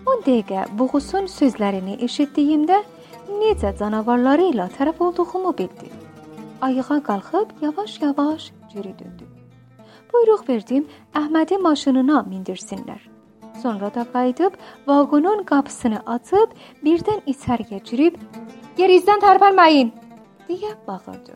10 0.06 0.24
dəqiqə 0.28 0.66
Boğusun 0.80 1.28
sözlərini 1.38 2.00
eşitdiyimdə 2.08 2.80
necə 3.44 3.78
canavarları 3.80 4.50
ilə 4.54 4.70
tərəf 4.78 5.04
olduğumu 5.04 5.58
bildim. 5.58 5.96
Ayağa 6.62 7.00
qalxıb 7.10 7.48
yavaş-yavaş 7.62 8.52
geri 8.74 8.94
döndüm. 9.00 9.32
Buyruq 10.14 10.48
verdim, 10.50 10.86
Əhmədi 11.16 11.58
maşınına 11.62 12.22
mindirsinlər. 12.30 13.13
Sonra 13.62 13.94
da 13.96 14.04
qayıdıb 14.14 14.54
vaqonun 14.88 15.44
qapısını 15.44 16.00
açıb 16.06 16.54
birdən 16.84 17.24
içəriyə 17.34 17.80
girib 17.90 18.16
"Yerizdən 18.78 19.20
tərpənməyin!" 19.26 19.92
deyə 20.50 20.74
bağırdı. 20.88 21.34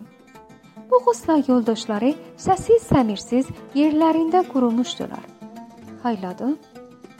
Bu 0.91 0.99
qusla 1.05 1.41
yoldaşları 1.47 2.13
səssiz 2.45 2.85
səmirsiz 2.91 3.49
yerlərində 3.75 4.43
qurumuşdular. 4.51 5.23
Hayladı. 6.03 6.55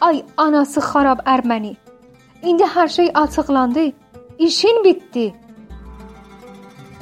Ay 0.01 0.23
anası 0.37 0.79
xarab 0.79 1.19
Erməni. 1.25 1.75
İndi 2.43 2.63
hər 2.63 2.89
şey 2.89 3.11
açıqlandı. 3.13 3.91
İşin 4.39 4.83
bitdi. 4.83 5.33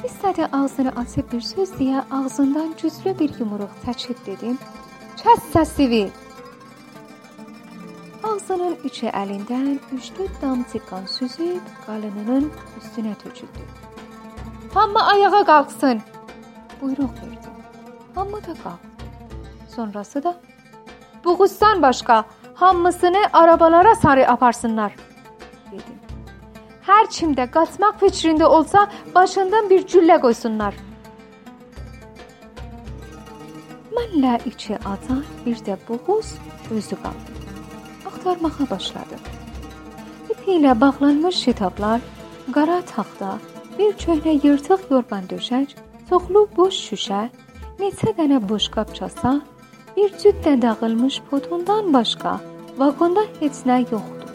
İstədi 0.07 0.47
ağzını 0.51 0.91
açıb 1.01 1.31
bir 1.31 1.41
söz 1.41 1.69
deyə 1.79 2.03
ağzından 2.11 2.73
güclü 2.81 3.19
bir 3.19 3.39
yumruq 3.39 3.73
çəkib 3.85 4.19
dedim. 4.25 4.57
Kəs 5.21 5.41
səsini. 5.53 6.09
Ağzının 8.25 8.77
üçü 8.83 9.11
əlindən 9.13 9.75
üçlü 9.93 10.25
damcı 10.41 10.79
qan 10.89 11.03
süzüb 11.05 11.67
qalınının 11.85 12.47
üstünə 12.79 13.13
töküldü. 13.21 13.65
Hamı 14.73 15.03
ayağa 15.07 15.43
qalxsın. 15.45 16.01
Buyruq 16.81 17.13
verdi. 17.21 17.51
Hamı 18.15 18.41
da 18.47 18.55
qalxdı. 18.63 19.05
Sonrası 19.75 20.23
da 20.23 20.35
Buğustan 21.25 21.81
başqa 21.81 22.25
hamısını 22.55 23.23
arabalara 23.33 23.95
sarı 23.95 24.27
aparsınlar 24.31 24.95
dedim. 25.71 25.99
Hər 26.87 27.05
kimdə 27.17 27.47
qaçmaq 27.51 28.01
fikrində 28.01 28.45
olsa 28.45 28.87
başından 29.15 29.69
bir 29.69 29.85
güllə 29.85 30.19
qoysunlar. 30.21 30.73
Mənlə 33.95 34.39
iki 34.45 34.75
ata, 34.75 35.21
bir 35.45 35.65
də 35.69 35.77
buğuz 35.87 36.35
özü 36.71 36.95
qaldı 36.95 37.44
axtarmağa 38.25 38.69
başladı. 38.69 39.15
İpi 40.29 40.51
ilə 40.57 40.73
bağlanmış 40.81 41.35
şitablar, 41.45 42.01
qara 42.53 42.81
taxta, 42.81 43.37
bir 43.77 43.93
köhnə 44.01 44.33
yırtıq 44.45 44.81
yorğan 44.89 45.27
döşək, 45.29 45.75
çoxlu 46.09 46.47
boş 46.57 46.75
şüşə, 46.87 47.21
neçə 47.79 48.13
dənə 48.17 48.39
boş 48.49 48.69
qapçasa, 48.75 49.41
bir 49.97 50.09
cüt 50.17 50.37
də 50.45 50.61
dağılmış 50.61 51.21
potundan 51.29 51.93
başqa 51.93 52.39
vaqonda 52.77 53.23
heç 53.39 53.61
nə 53.69 53.77
yoxdu. 53.91 54.25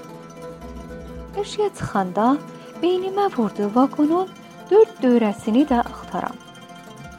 Eşiyə 1.43 1.71
çıxanda 1.79 2.37
beynimə 2.83 3.27
vurdu 3.37 3.73
vaqonun 3.75 4.31
dörd 4.71 4.95
dövrəsini 5.03 5.67
də 5.73 5.81
axtaram. 5.81 6.39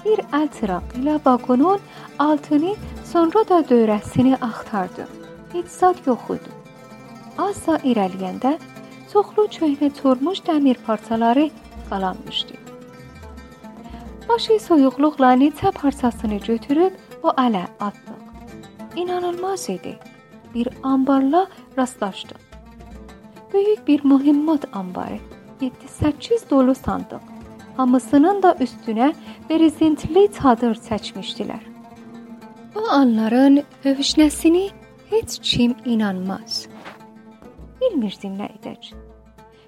Bir 0.05 0.23
əl 0.39 0.47
çıraq 0.55 0.95
ilə 1.01 1.19
vaqonun 1.25 1.79
altını, 2.19 2.73
sonra 3.11 3.43
da 3.49 3.59
dövrəsini 3.73 4.35
axtardım. 4.41 5.11
Heç 5.53 5.67
zad 5.67 6.07
yox 6.07 6.25
idi. 6.29 6.60
Azca 7.41 7.77
irəliyəndə 7.89 8.51
çoxlu 9.11 9.47
köhnə 9.55 9.89
çormuş 9.99 10.43
dəmir 10.47 10.77
parçaları 10.85 11.47
qalanmışdı. 11.89 12.55
Başı 14.29 14.59
soyuqluqla 14.67 15.31
neçə 15.41 15.71
parçasını 15.79 16.37
götürüb 16.47 16.93
o 17.23 17.33
ələ 17.45 17.63
atdıq. 17.87 18.19
İnanılmaz 18.95 19.69
idi. 19.69 19.97
Bir 20.53 20.67
ambarla 20.83 21.47
rastlaşdıq. 21.77 22.39
Böyük 23.53 23.87
bir 23.87 24.03
mühimmat 24.03 24.65
ambarı, 24.75 25.19
7-8 25.61 26.49
dolu 26.49 26.75
sandıq. 26.75 27.23
Hamısının 27.77 28.43
da 28.43 28.51
üstünə 28.65 29.13
brezentli 29.49 30.27
çadır 30.41 30.75
çəkmişdilər. 30.87 31.63
O 32.75 32.83
anların 32.89 33.63
hövüşnəsini 33.83 34.69
heç 35.09 35.39
kim 35.41 35.75
inanmaz. 35.85 36.70
Bilmirdim 37.81 38.35
nə 38.37 38.47
edək. 38.57 38.91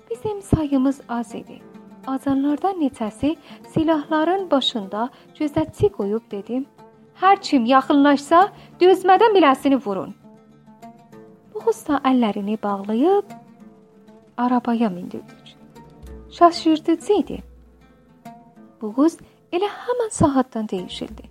Bizim 0.09 0.41
sayımız 0.41 1.01
az 1.09 1.35
idi. 1.35 1.61
Azanlardan 2.07 2.81
neçəsi 2.81 3.35
silahların 3.73 4.51
başında 4.51 5.09
gözətçi 5.39 5.89
qoyub 5.97 6.25
dedim: 6.31 6.65
"Hər 7.21 7.41
kim 7.41 7.65
yaxınlaşsa, 7.65 8.51
dözmədən 8.79 9.33
biləsini 9.37 9.79
vurun." 9.85 10.13
Buğuzsa 11.53 12.01
əllərini 12.11 12.57
bağlayıb 12.63 13.25
arabaya 14.37 14.89
mindirdik. 14.89 15.57
Şaşırtıcı 16.31 17.13
idi. 17.13 17.37
Buğuz 18.81 19.17
elə 19.51 19.69
həmin 19.69 20.09
saatdan 20.11 20.65
dəyişildi. 20.65 21.25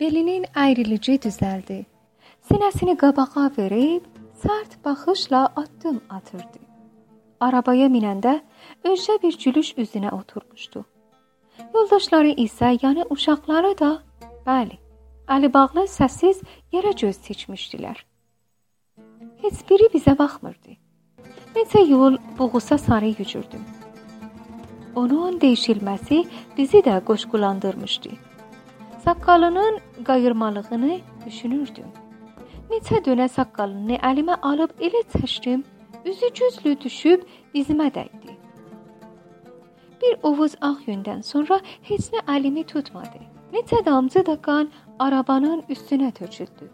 Belinin 0.00 0.44
əyrilici 0.54 1.18
düzəldi. 1.26 1.84
Sinəsini 2.48 2.96
qabağa 2.96 3.50
verib 3.58 4.15
sərt 4.42 4.84
baxışla 4.84 5.52
addım 5.56 6.00
atırdı. 6.10 6.60
Arabaya 7.40 7.88
minəndə 7.92 8.40
özcə 8.84 9.16
bir 9.22 9.38
gülüş 9.44 9.72
üzünə 9.82 10.12
oturmuşdu. 10.14 10.84
Yoldaşları 11.74 12.34
isə, 12.44 12.72
yəni 12.82 13.06
uşaqları 13.10 13.72
da, 13.78 13.90
bəli, 14.46 14.78
əli 15.28 15.52
bağlı 15.52 15.86
səssiz 15.92 16.42
yerə 16.72 16.92
göz 17.00 17.20
tikmişdilər. 17.26 18.04
Heç 19.42 19.62
biri 19.70 19.88
bizə 19.94 20.16
baxmırdı. 20.18 20.76
Neçə 21.56 21.82
yol 21.88 22.16
buğusa 22.38 22.78
sarı 22.78 23.12
yücürdüm. 23.18 23.64
Onun 24.96 25.38
değişilməsi 25.40 26.24
bizi 26.56 26.80
də 26.88 27.04
qoşqulandırmışdı. 27.04 28.10
Saqqalının 29.04 29.80
qayırmalığını 30.04 31.00
düşünürdüm. 31.26 32.05
Neçə 32.70 32.98
dönə 33.06 33.28
saqqalını 33.30 33.96
əlimə 34.08 34.36
alıb 34.48 34.72
elə 34.86 35.02
çəkdim, 35.12 35.60
üzü 36.10 36.30
güclü 36.38 36.72
düşüb 36.84 37.22
dizimə 37.54 37.86
dəydi. 37.94 38.34
Bir 40.02 40.16
ovuz 40.30 40.56
ağ 40.68 40.74
yündən 40.88 41.22
sonra 41.28 41.60
heç 41.90 42.10
nə 42.14 42.24
əlimi 42.36 42.66
tutmadı. 42.72 43.22
Neçə 43.54 43.84
damcı 43.86 44.26
da 44.26 44.34
qan 44.48 44.70
arabanın 44.98 45.62
üstünə 45.76 46.10
töküldü. 46.12 46.70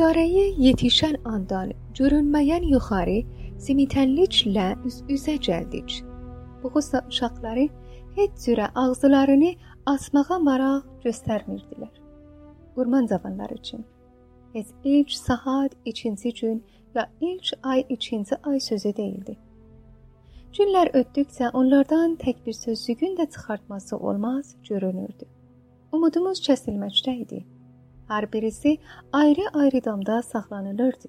İdarəyə 0.00 0.44
yetişən 0.56 1.16
andan 1.28 1.72
görünməyən 1.98 2.62
yuxarı 2.70 3.16
simitənliklə 3.64 4.68
üz-üzə 4.88 5.34
gəldik. 5.46 5.96
Boğuzla 6.62 7.02
uşaqları 7.10 7.66
heç 8.14 8.38
cürə 8.44 8.70
ağızlarını 8.82 9.50
asmağa 9.92 10.38
maraq 10.46 10.86
göstərmirdilər. 11.04 11.92
Urman 12.76 13.10
zamanları 13.12 13.60
üçün. 13.60 13.84
Heç 14.54 14.72
ilk 14.84 15.12
saat 15.12 15.76
ikinci 15.84 16.34
gün 16.40 16.64
ya 16.94 17.08
ilk 17.20 17.52
ay 17.62 17.84
ikinci 17.88 18.36
ay 18.42 18.60
sözü 18.70 18.96
değildi. 18.96 19.38
Günlər 20.56 20.94
ötdükcə 21.02 21.52
onlardan 21.52 22.16
tək 22.24 22.44
bir 22.46 22.60
sözcüğün 22.64 23.16
də 23.20 23.30
çıxartması 23.30 23.96
olmaz 23.96 24.56
görünürdü. 24.68 25.28
Umudumuz 25.92 26.46
kəsilməkdə 26.48 27.18
idi. 27.22 27.46
Hər 28.10 28.32
birisi 28.32 28.78
ayrı-ayrı 29.12 29.84
damda 29.84 30.22
saxlanılırdı. 30.22 31.08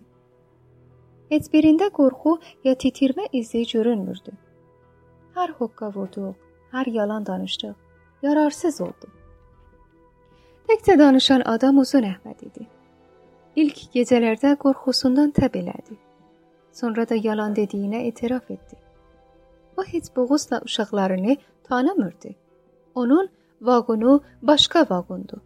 Heç 1.34 1.48
birində 1.54 1.88
qorxu 1.90 2.36
ya 2.64 2.74
titirmə 2.84 3.26
izi 3.40 3.64
görünmürdü. 3.72 4.34
Hər 5.38 5.56
hoqqa 5.58 5.90
vurduq, 5.96 6.36
hər 6.76 6.92
yalan 6.98 7.26
danışdıq, 7.26 7.74
yararsız 8.22 8.82
oldu. 8.86 9.10
Təkcə 10.70 11.00
danışan 11.00 11.42
adam 11.56 11.82
Uzun 11.82 12.06
Əhməd 12.14 12.46
idi. 12.52 12.70
İlk 13.56 13.84
gecələrdə 13.98 14.56
qorxusundan 14.62 15.34
təb 15.42 15.58
elədi. 15.58 15.98
Sonra 16.72 17.10
da 17.10 17.18
yalan 17.18 17.56
dediyinə 17.58 18.06
etiraf 18.08 18.52
etdi. 18.52 18.78
O 19.78 19.84
heç 19.84 20.16
boğuzla 20.16 20.62
uşaqlarını 20.66 21.38
tanımırdı. 21.64 22.36
Onun 22.96 23.30
vaqonu 23.62 24.22
başqa 24.42 24.86
vaqondu. 24.90 25.42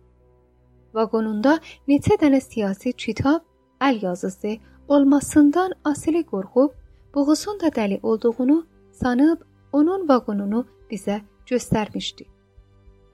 Vaqonunda 0.95 1.57
neçə 1.87 2.15
dənə 2.21 2.39
siyasi 2.41 2.93
kitab, 2.93 3.41
əl 3.81 4.03
yazısı 4.03 4.57
olmasından 4.87 5.73
asili 5.91 6.23
qorxub, 6.23 6.71
boğusun 7.15 7.59
da 7.59 7.67
dəli 7.67 7.99
olduğunu 8.03 8.65
sanıb 8.91 9.41
onun 9.73 10.07
vaqonunu 10.09 10.65
bizə 10.91 11.21
göstərmişdi. 11.51 12.25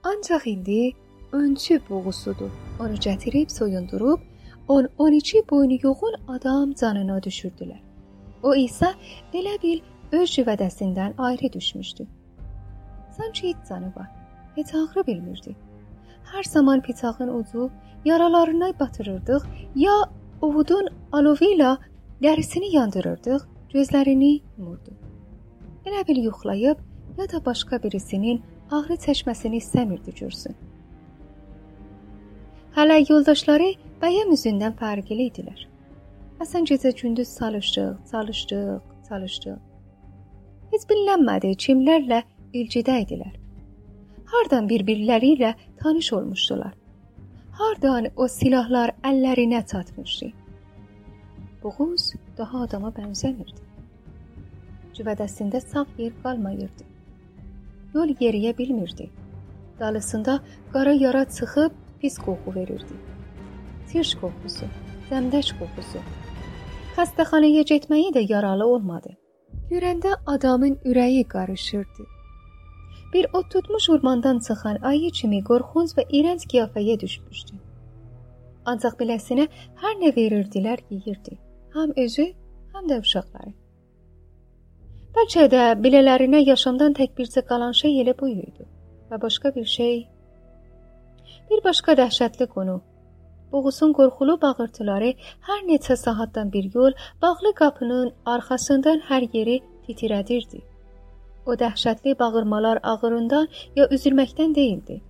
Ancaq 0.04 0.46
indi 0.46 0.92
öncü 1.32 1.80
boğusudur. 1.88 2.50
Onu 2.80 2.94
gətirib 3.06 3.48
soyundurub 3.58 4.20
10-12 4.68 5.50
boynu 5.50 5.78
yoğun 5.82 6.14
adam 6.28 6.72
canına 6.80 7.18
düşürdülər. 7.18 7.82
O 8.42 8.54
isə 8.54 8.94
elə 9.34 9.58
bil 9.62 9.80
öz 10.12 10.30
civədəsindən 10.30 11.14
ayrı 11.18 11.52
düşmüşdü. 11.52 12.06
Sanki 13.16 13.48
heç 13.48 13.68
canı 13.68 13.92
var, 13.96 14.08
heç 14.54 14.74
ağrı 14.74 15.06
bilmirdi. 15.06 15.56
Hər 16.32 16.42
zaman 16.48 16.80
pitağın 16.80 17.28
ucu 17.28 17.70
yaralarına 18.04 18.72
batırırdıq, 18.80 19.42
ya 19.76 19.92
ovudun 20.40 20.88
alovu 21.12 21.44
ilə 21.44 21.74
dərisini 22.24 22.70
yandırırdıq, 22.72 23.42
gözlərini 23.74 24.30
yumurdu. 24.58 24.94
Elə 25.84 26.06
bil 26.08 26.22
yuxlayıb 26.24 26.78
ya 27.18 27.26
da 27.32 27.44
başqa 27.44 27.82
birisinin 27.82 28.40
ağrı 28.70 28.96
çəkməsini 29.04 29.60
istəmirdi 29.60 30.14
görsün. 30.20 30.56
Hələ 32.76 32.96
yoldaşları 33.10 33.68
bəyəm 34.00 34.32
üzündən 34.32 34.72
fərqli 34.80 35.28
idilər. 35.28 35.68
Həsən 36.40 36.64
gecə 36.72 36.94
gündüz 37.02 37.36
çalışdıq, 37.36 38.00
çalışdıq, 38.10 38.80
çalışdıq. 39.08 39.60
Heç 40.72 40.88
bilinmədi 40.88 41.52
kimlərlə 41.66 42.24
ilcidə 42.56 42.96
idilər. 43.04 43.41
Hardan 44.32 44.68
bir-birləri 44.68 45.34
ilə 45.36 45.54
tanış 45.80 46.12
olmuşdular. 46.12 46.72
Hardan 47.58 48.06
o 48.16 48.28
silahlar 48.28 48.94
əllərinə 49.04 49.60
çatmışdı. 49.72 50.30
Boğuz 51.62 52.06
daha 52.38 52.62
adama 52.66 52.92
bənzəmirdi. 52.96 53.60
Cüvədəsində 54.96 55.60
sağ 55.60 55.84
yer 55.98 56.14
qalmayırdı. 56.22 56.88
Yol 57.94 58.14
yeriyə 58.24 58.56
bilmirdi. 58.58 59.10
Dalısında 59.80 60.40
qara 60.72 60.92
yara 60.92 61.24
çıxıb 61.24 61.76
pis 62.00 62.18
qoxu 62.18 62.54
verirdi. 62.54 62.96
Tirş 63.92 64.14
qoxusu, 64.22 64.70
zəmdəç 65.10 65.52
qoxusu. 65.60 66.00
Xəstəxanaya 66.96 67.68
getməyi 67.72 68.10
də 68.16 68.24
yaralı 68.32 68.66
olmadı. 68.66 69.12
Görəndə 69.70 70.16
adamın 70.26 70.74
ürəyi 70.84 71.28
qarışırdı. 71.28 72.11
Bir 73.12 73.26
ot 73.32 73.50
tutmuş 73.50 73.90
ormandan 73.90 74.38
çıxan 74.38 74.78
ayı 74.82 75.10
kimi 75.10 75.40
qorxunc 75.48 75.90
və 75.96 76.04
iyrənc 76.16 76.46
qiyafəyə 76.52 77.00
düşmüşdü. 77.00 77.58
Ancaq 78.70 78.94
beləsinə 79.00 79.48
hər 79.82 79.98
nə 80.02 80.12
verirdilər 80.16 80.80
yeyirdi. 80.90 81.36
Həm 81.74 81.92
özü, 82.04 82.26
həm 82.72 82.88
də 82.90 83.00
uşaqları. 83.04 83.52
Bəlkə 85.16 85.44
də 85.52 85.66
belələrinə 85.84 86.40
yaşamdan 86.46 86.96
tək 86.96 87.12
bircə 87.18 87.44
qalan 87.50 87.76
şey 87.82 88.00
elə 88.02 88.16
bu 88.20 88.30
idi 88.32 88.64
və 89.10 89.20
başqa 89.26 89.54
bir 89.54 89.68
şey. 89.76 89.96
Bir 91.50 91.64
başqa 91.68 91.98
dəhşətli 92.00 92.48
qonu. 92.54 92.80
Boğusun 93.52 93.92
qorxulu 93.98 94.38
bağırtıları 94.42 95.12
hər 95.48 95.64
neçə 95.68 95.96
saatdan 96.06 96.52
bir 96.52 96.70
yol 96.74 96.92
bağlı 97.22 97.52
qapının 97.60 98.12
arxasından 98.24 99.02
hər 99.10 99.28
yeri 99.36 99.60
titrədirdi. 99.86 100.62
O 101.46 101.54
dəhşətli 101.54 102.18
bağırmalar 102.18 102.78
ağırından 102.82 103.48
ya 103.76 103.86
üzülməkdən 103.96 104.54
deyildi. 104.54 105.02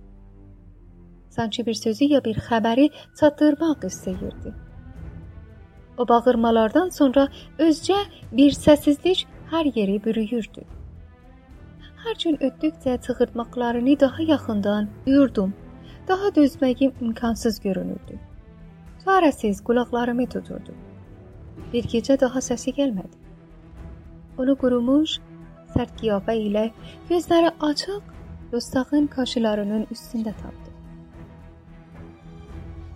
Sanki 1.29 1.65
bir 1.65 1.73
sözü 1.73 2.05
ya 2.13 2.23
bir 2.25 2.37
xəbəri 2.47 2.89
çatdırmaq 3.19 3.85
istəyirdi. 3.89 4.53
O 5.97 6.07
bağırmalardan 6.07 6.89
sonra 6.89 7.27
özcə 7.59 7.99
bir 8.31 8.51
səssizlik 8.51 9.25
hər 9.51 9.69
yeri 9.75 9.99
bürüyürdü. 10.05 10.63
Hər 12.03 12.15
gün 12.23 12.37
ötdükcə 12.47 13.01
çığırtmaqlarını 13.01 13.99
daha 13.99 14.23
yaxından 14.23 14.89
duyurdum. 15.05 15.53
Daha 16.07 16.27
dözməyim 16.37 16.91
imkansız 17.01 17.59
görünürdü. 17.59 18.19
Çarəsiz 19.05 19.63
qulaqlarımı 19.63 20.25
tuturdu. 20.33 20.73
Bir 21.73 21.83
gecə 21.93 22.19
daha 22.19 22.39
səsi 22.39 22.73
gəlmədi. 22.79 23.17
Onu 24.37 24.55
qurumuş, 24.55 25.19
sərt 25.75 25.95
qiyafə 26.01 26.35
ilə 26.47 26.65
gözləri 27.09 27.53
açıq 27.69 28.13
Dostağın 28.53 29.07
kaşılarının 29.07 29.87
üstündə 29.93 30.33
tapdı. 30.41 30.69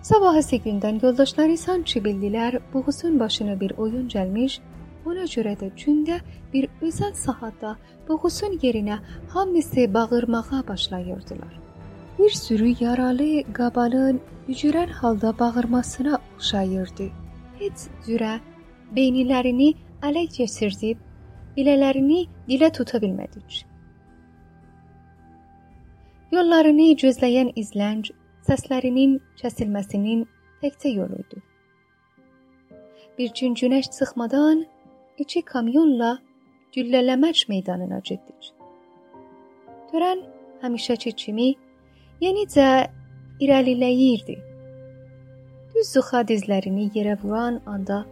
Sabahısı 0.02 0.56
gündən 0.56 1.00
yoldaşları 1.04 1.58
sanki 1.58 2.00
bildilər, 2.00 2.60
Boğuzun 2.74 3.20
başına 3.20 3.60
bir 3.60 3.72
oyun 3.78 4.06
gəlmiş, 4.08 4.60
ona 5.06 5.26
görə 5.34 5.56
də 5.62 5.72
gündə 5.82 6.20
bir 6.54 6.68
özəl 6.82 7.14
saatda 7.14 7.74
Boğuzun 8.08 8.60
yerinə 8.62 9.00
hamısı 9.34 9.94
bağırmağa 9.94 10.62
başlayırdılar. 10.68 11.60
Bir 12.20 12.30
sürü 12.30 12.76
yaralı 12.80 13.44
qabalın 13.54 14.22
ücürən 14.50 14.92
halda 15.02 15.34
bağırmasına 15.40 16.20
oxşayırdı. 16.36 17.10
Heç 17.60 17.90
cürə 18.06 18.38
beynilərini 18.96 19.74
ələ 20.02 20.28
keçirdib 20.38 21.07
bilələrini 21.58 22.22
dilə 22.50 22.70
tuta 22.74 23.02
bilmədik. 23.04 23.64
Yollarını 26.32 26.88
gözləyən 27.02 27.54
izlənc 27.60 28.12
səslərinin 28.48 29.18
kəsilməsinin 29.42 30.26
təkcə 30.62 30.92
yolu 30.94 31.22
idi. 31.24 31.42
Bir 33.18 33.32
gün 33.40 33.56
günəş 33.60 33.90
çıxmadan 33.98 34.66
iki 35.18 35.42
kamyonla 35.42 36.18
güllələməc 36.76 37.46
meydanına 37.50 38.00
getdik. 38.10 38.52
Törən 39.90 40.22
həmişəki 40.62 41.16
kimi 41.22 41.48
yenicə 42.22 42.68
irəliləyirdi. 43.42 44.38
Düz 45.74 45.90
zuxa 45.96 46.22
dizlərini 46.30 46.90
yerə 46.98 47.18
vuran 47.24 47.62
anda 47.66 48.04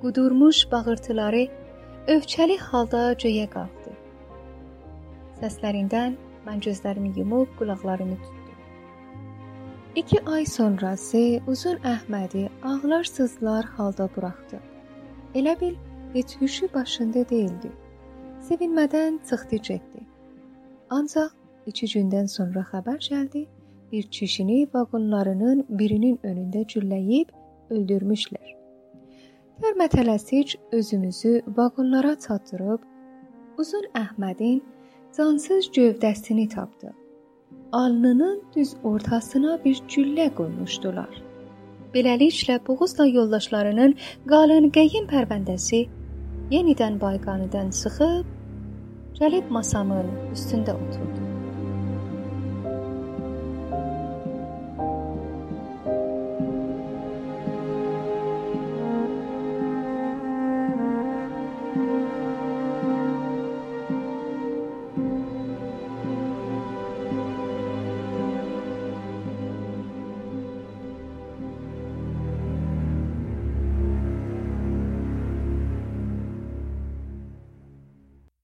qudurmuş 0.00 0.66
bağırtıları 0.72 1.44
övçəli 2.10 2.56
halda 2.58 3.00
göyə 3.22 3.44
qalxdı. 3.52 3.92
Səslərindən 5.38 6.16
mən 6.46 6.62
gözlərimi 6.64 7.12
yumub 7.18 7.52
qulaqlarımı 7.60 8.16
tutdum. 8.22 8.56
İki 10.02 10.18
ay 10.32 10.46
sonrası 10.46 11.22
uzun 11.46 11.78
Əhmədi 11.92 12.48
ağlarsızlar 12.72 13.70
halda 13.76 14.08
buraxdı. 14.16 14.58
Elə 15.34 15.54
bil 15.60 15.78
heç 16.14 16.36
hüşü 16.40 16.72
başında 16.74 17.28
değildi. 17.30 17.70
Sevinmədən 18.48 19.22
çıxdı 19.30 19.62
getdi. 19.70 20.06
Ancaq 20.90 21.30
iki 21.66 21.86
gündən 21.94 22.26
sonra 22.36 22.66
xəbər 22.72 23.02
gəldi, 23.10 23.46
bir 23.92 24.10
kişini 24.18 24.64
vaqonlarının 24.74 25.66
birinin 25.68 26.18
önündə 26.24 26.66
gülləyib 26.74 27.30
öldürmüşlər. 27.70 28.59
Görmə 29.60 29.90
tələsik 29.92 30.54
özümüzü 30.72 31.30
vaqonlara 31.56 32.14
çatdırıb 32.24 32.84
Uzun 33.60 33.82
Əhmədin 34.00 34.62
cansız 35.16 35.68
gövdəsini 35.76 36.46
tapdı. 36.54 36.94
Alnının 37.72 38.38
düz 38.56 38.72
ortasına 38.84 39.58
bir 39.64 39.82
güllə 39.92 40.30
qoymuşdular. 40.38 41.22
Beləliklə 41.94 42.56
Boğuzla 42.68 43.06
yoldaşlarının 43.06 43.96
qalın 44.32 44.70
qəyyim 44.78 45.10
pərvəndəsi 45.12 45.82
yenidən 46.56 46.96
bayqanıdan 47.04 47.74
çıxıb 47.80 48.32
gəlib 49.20 49.52
masamın 49.58 50.08
üstündə 50.32 50.78
oturdu. 50.86 51.29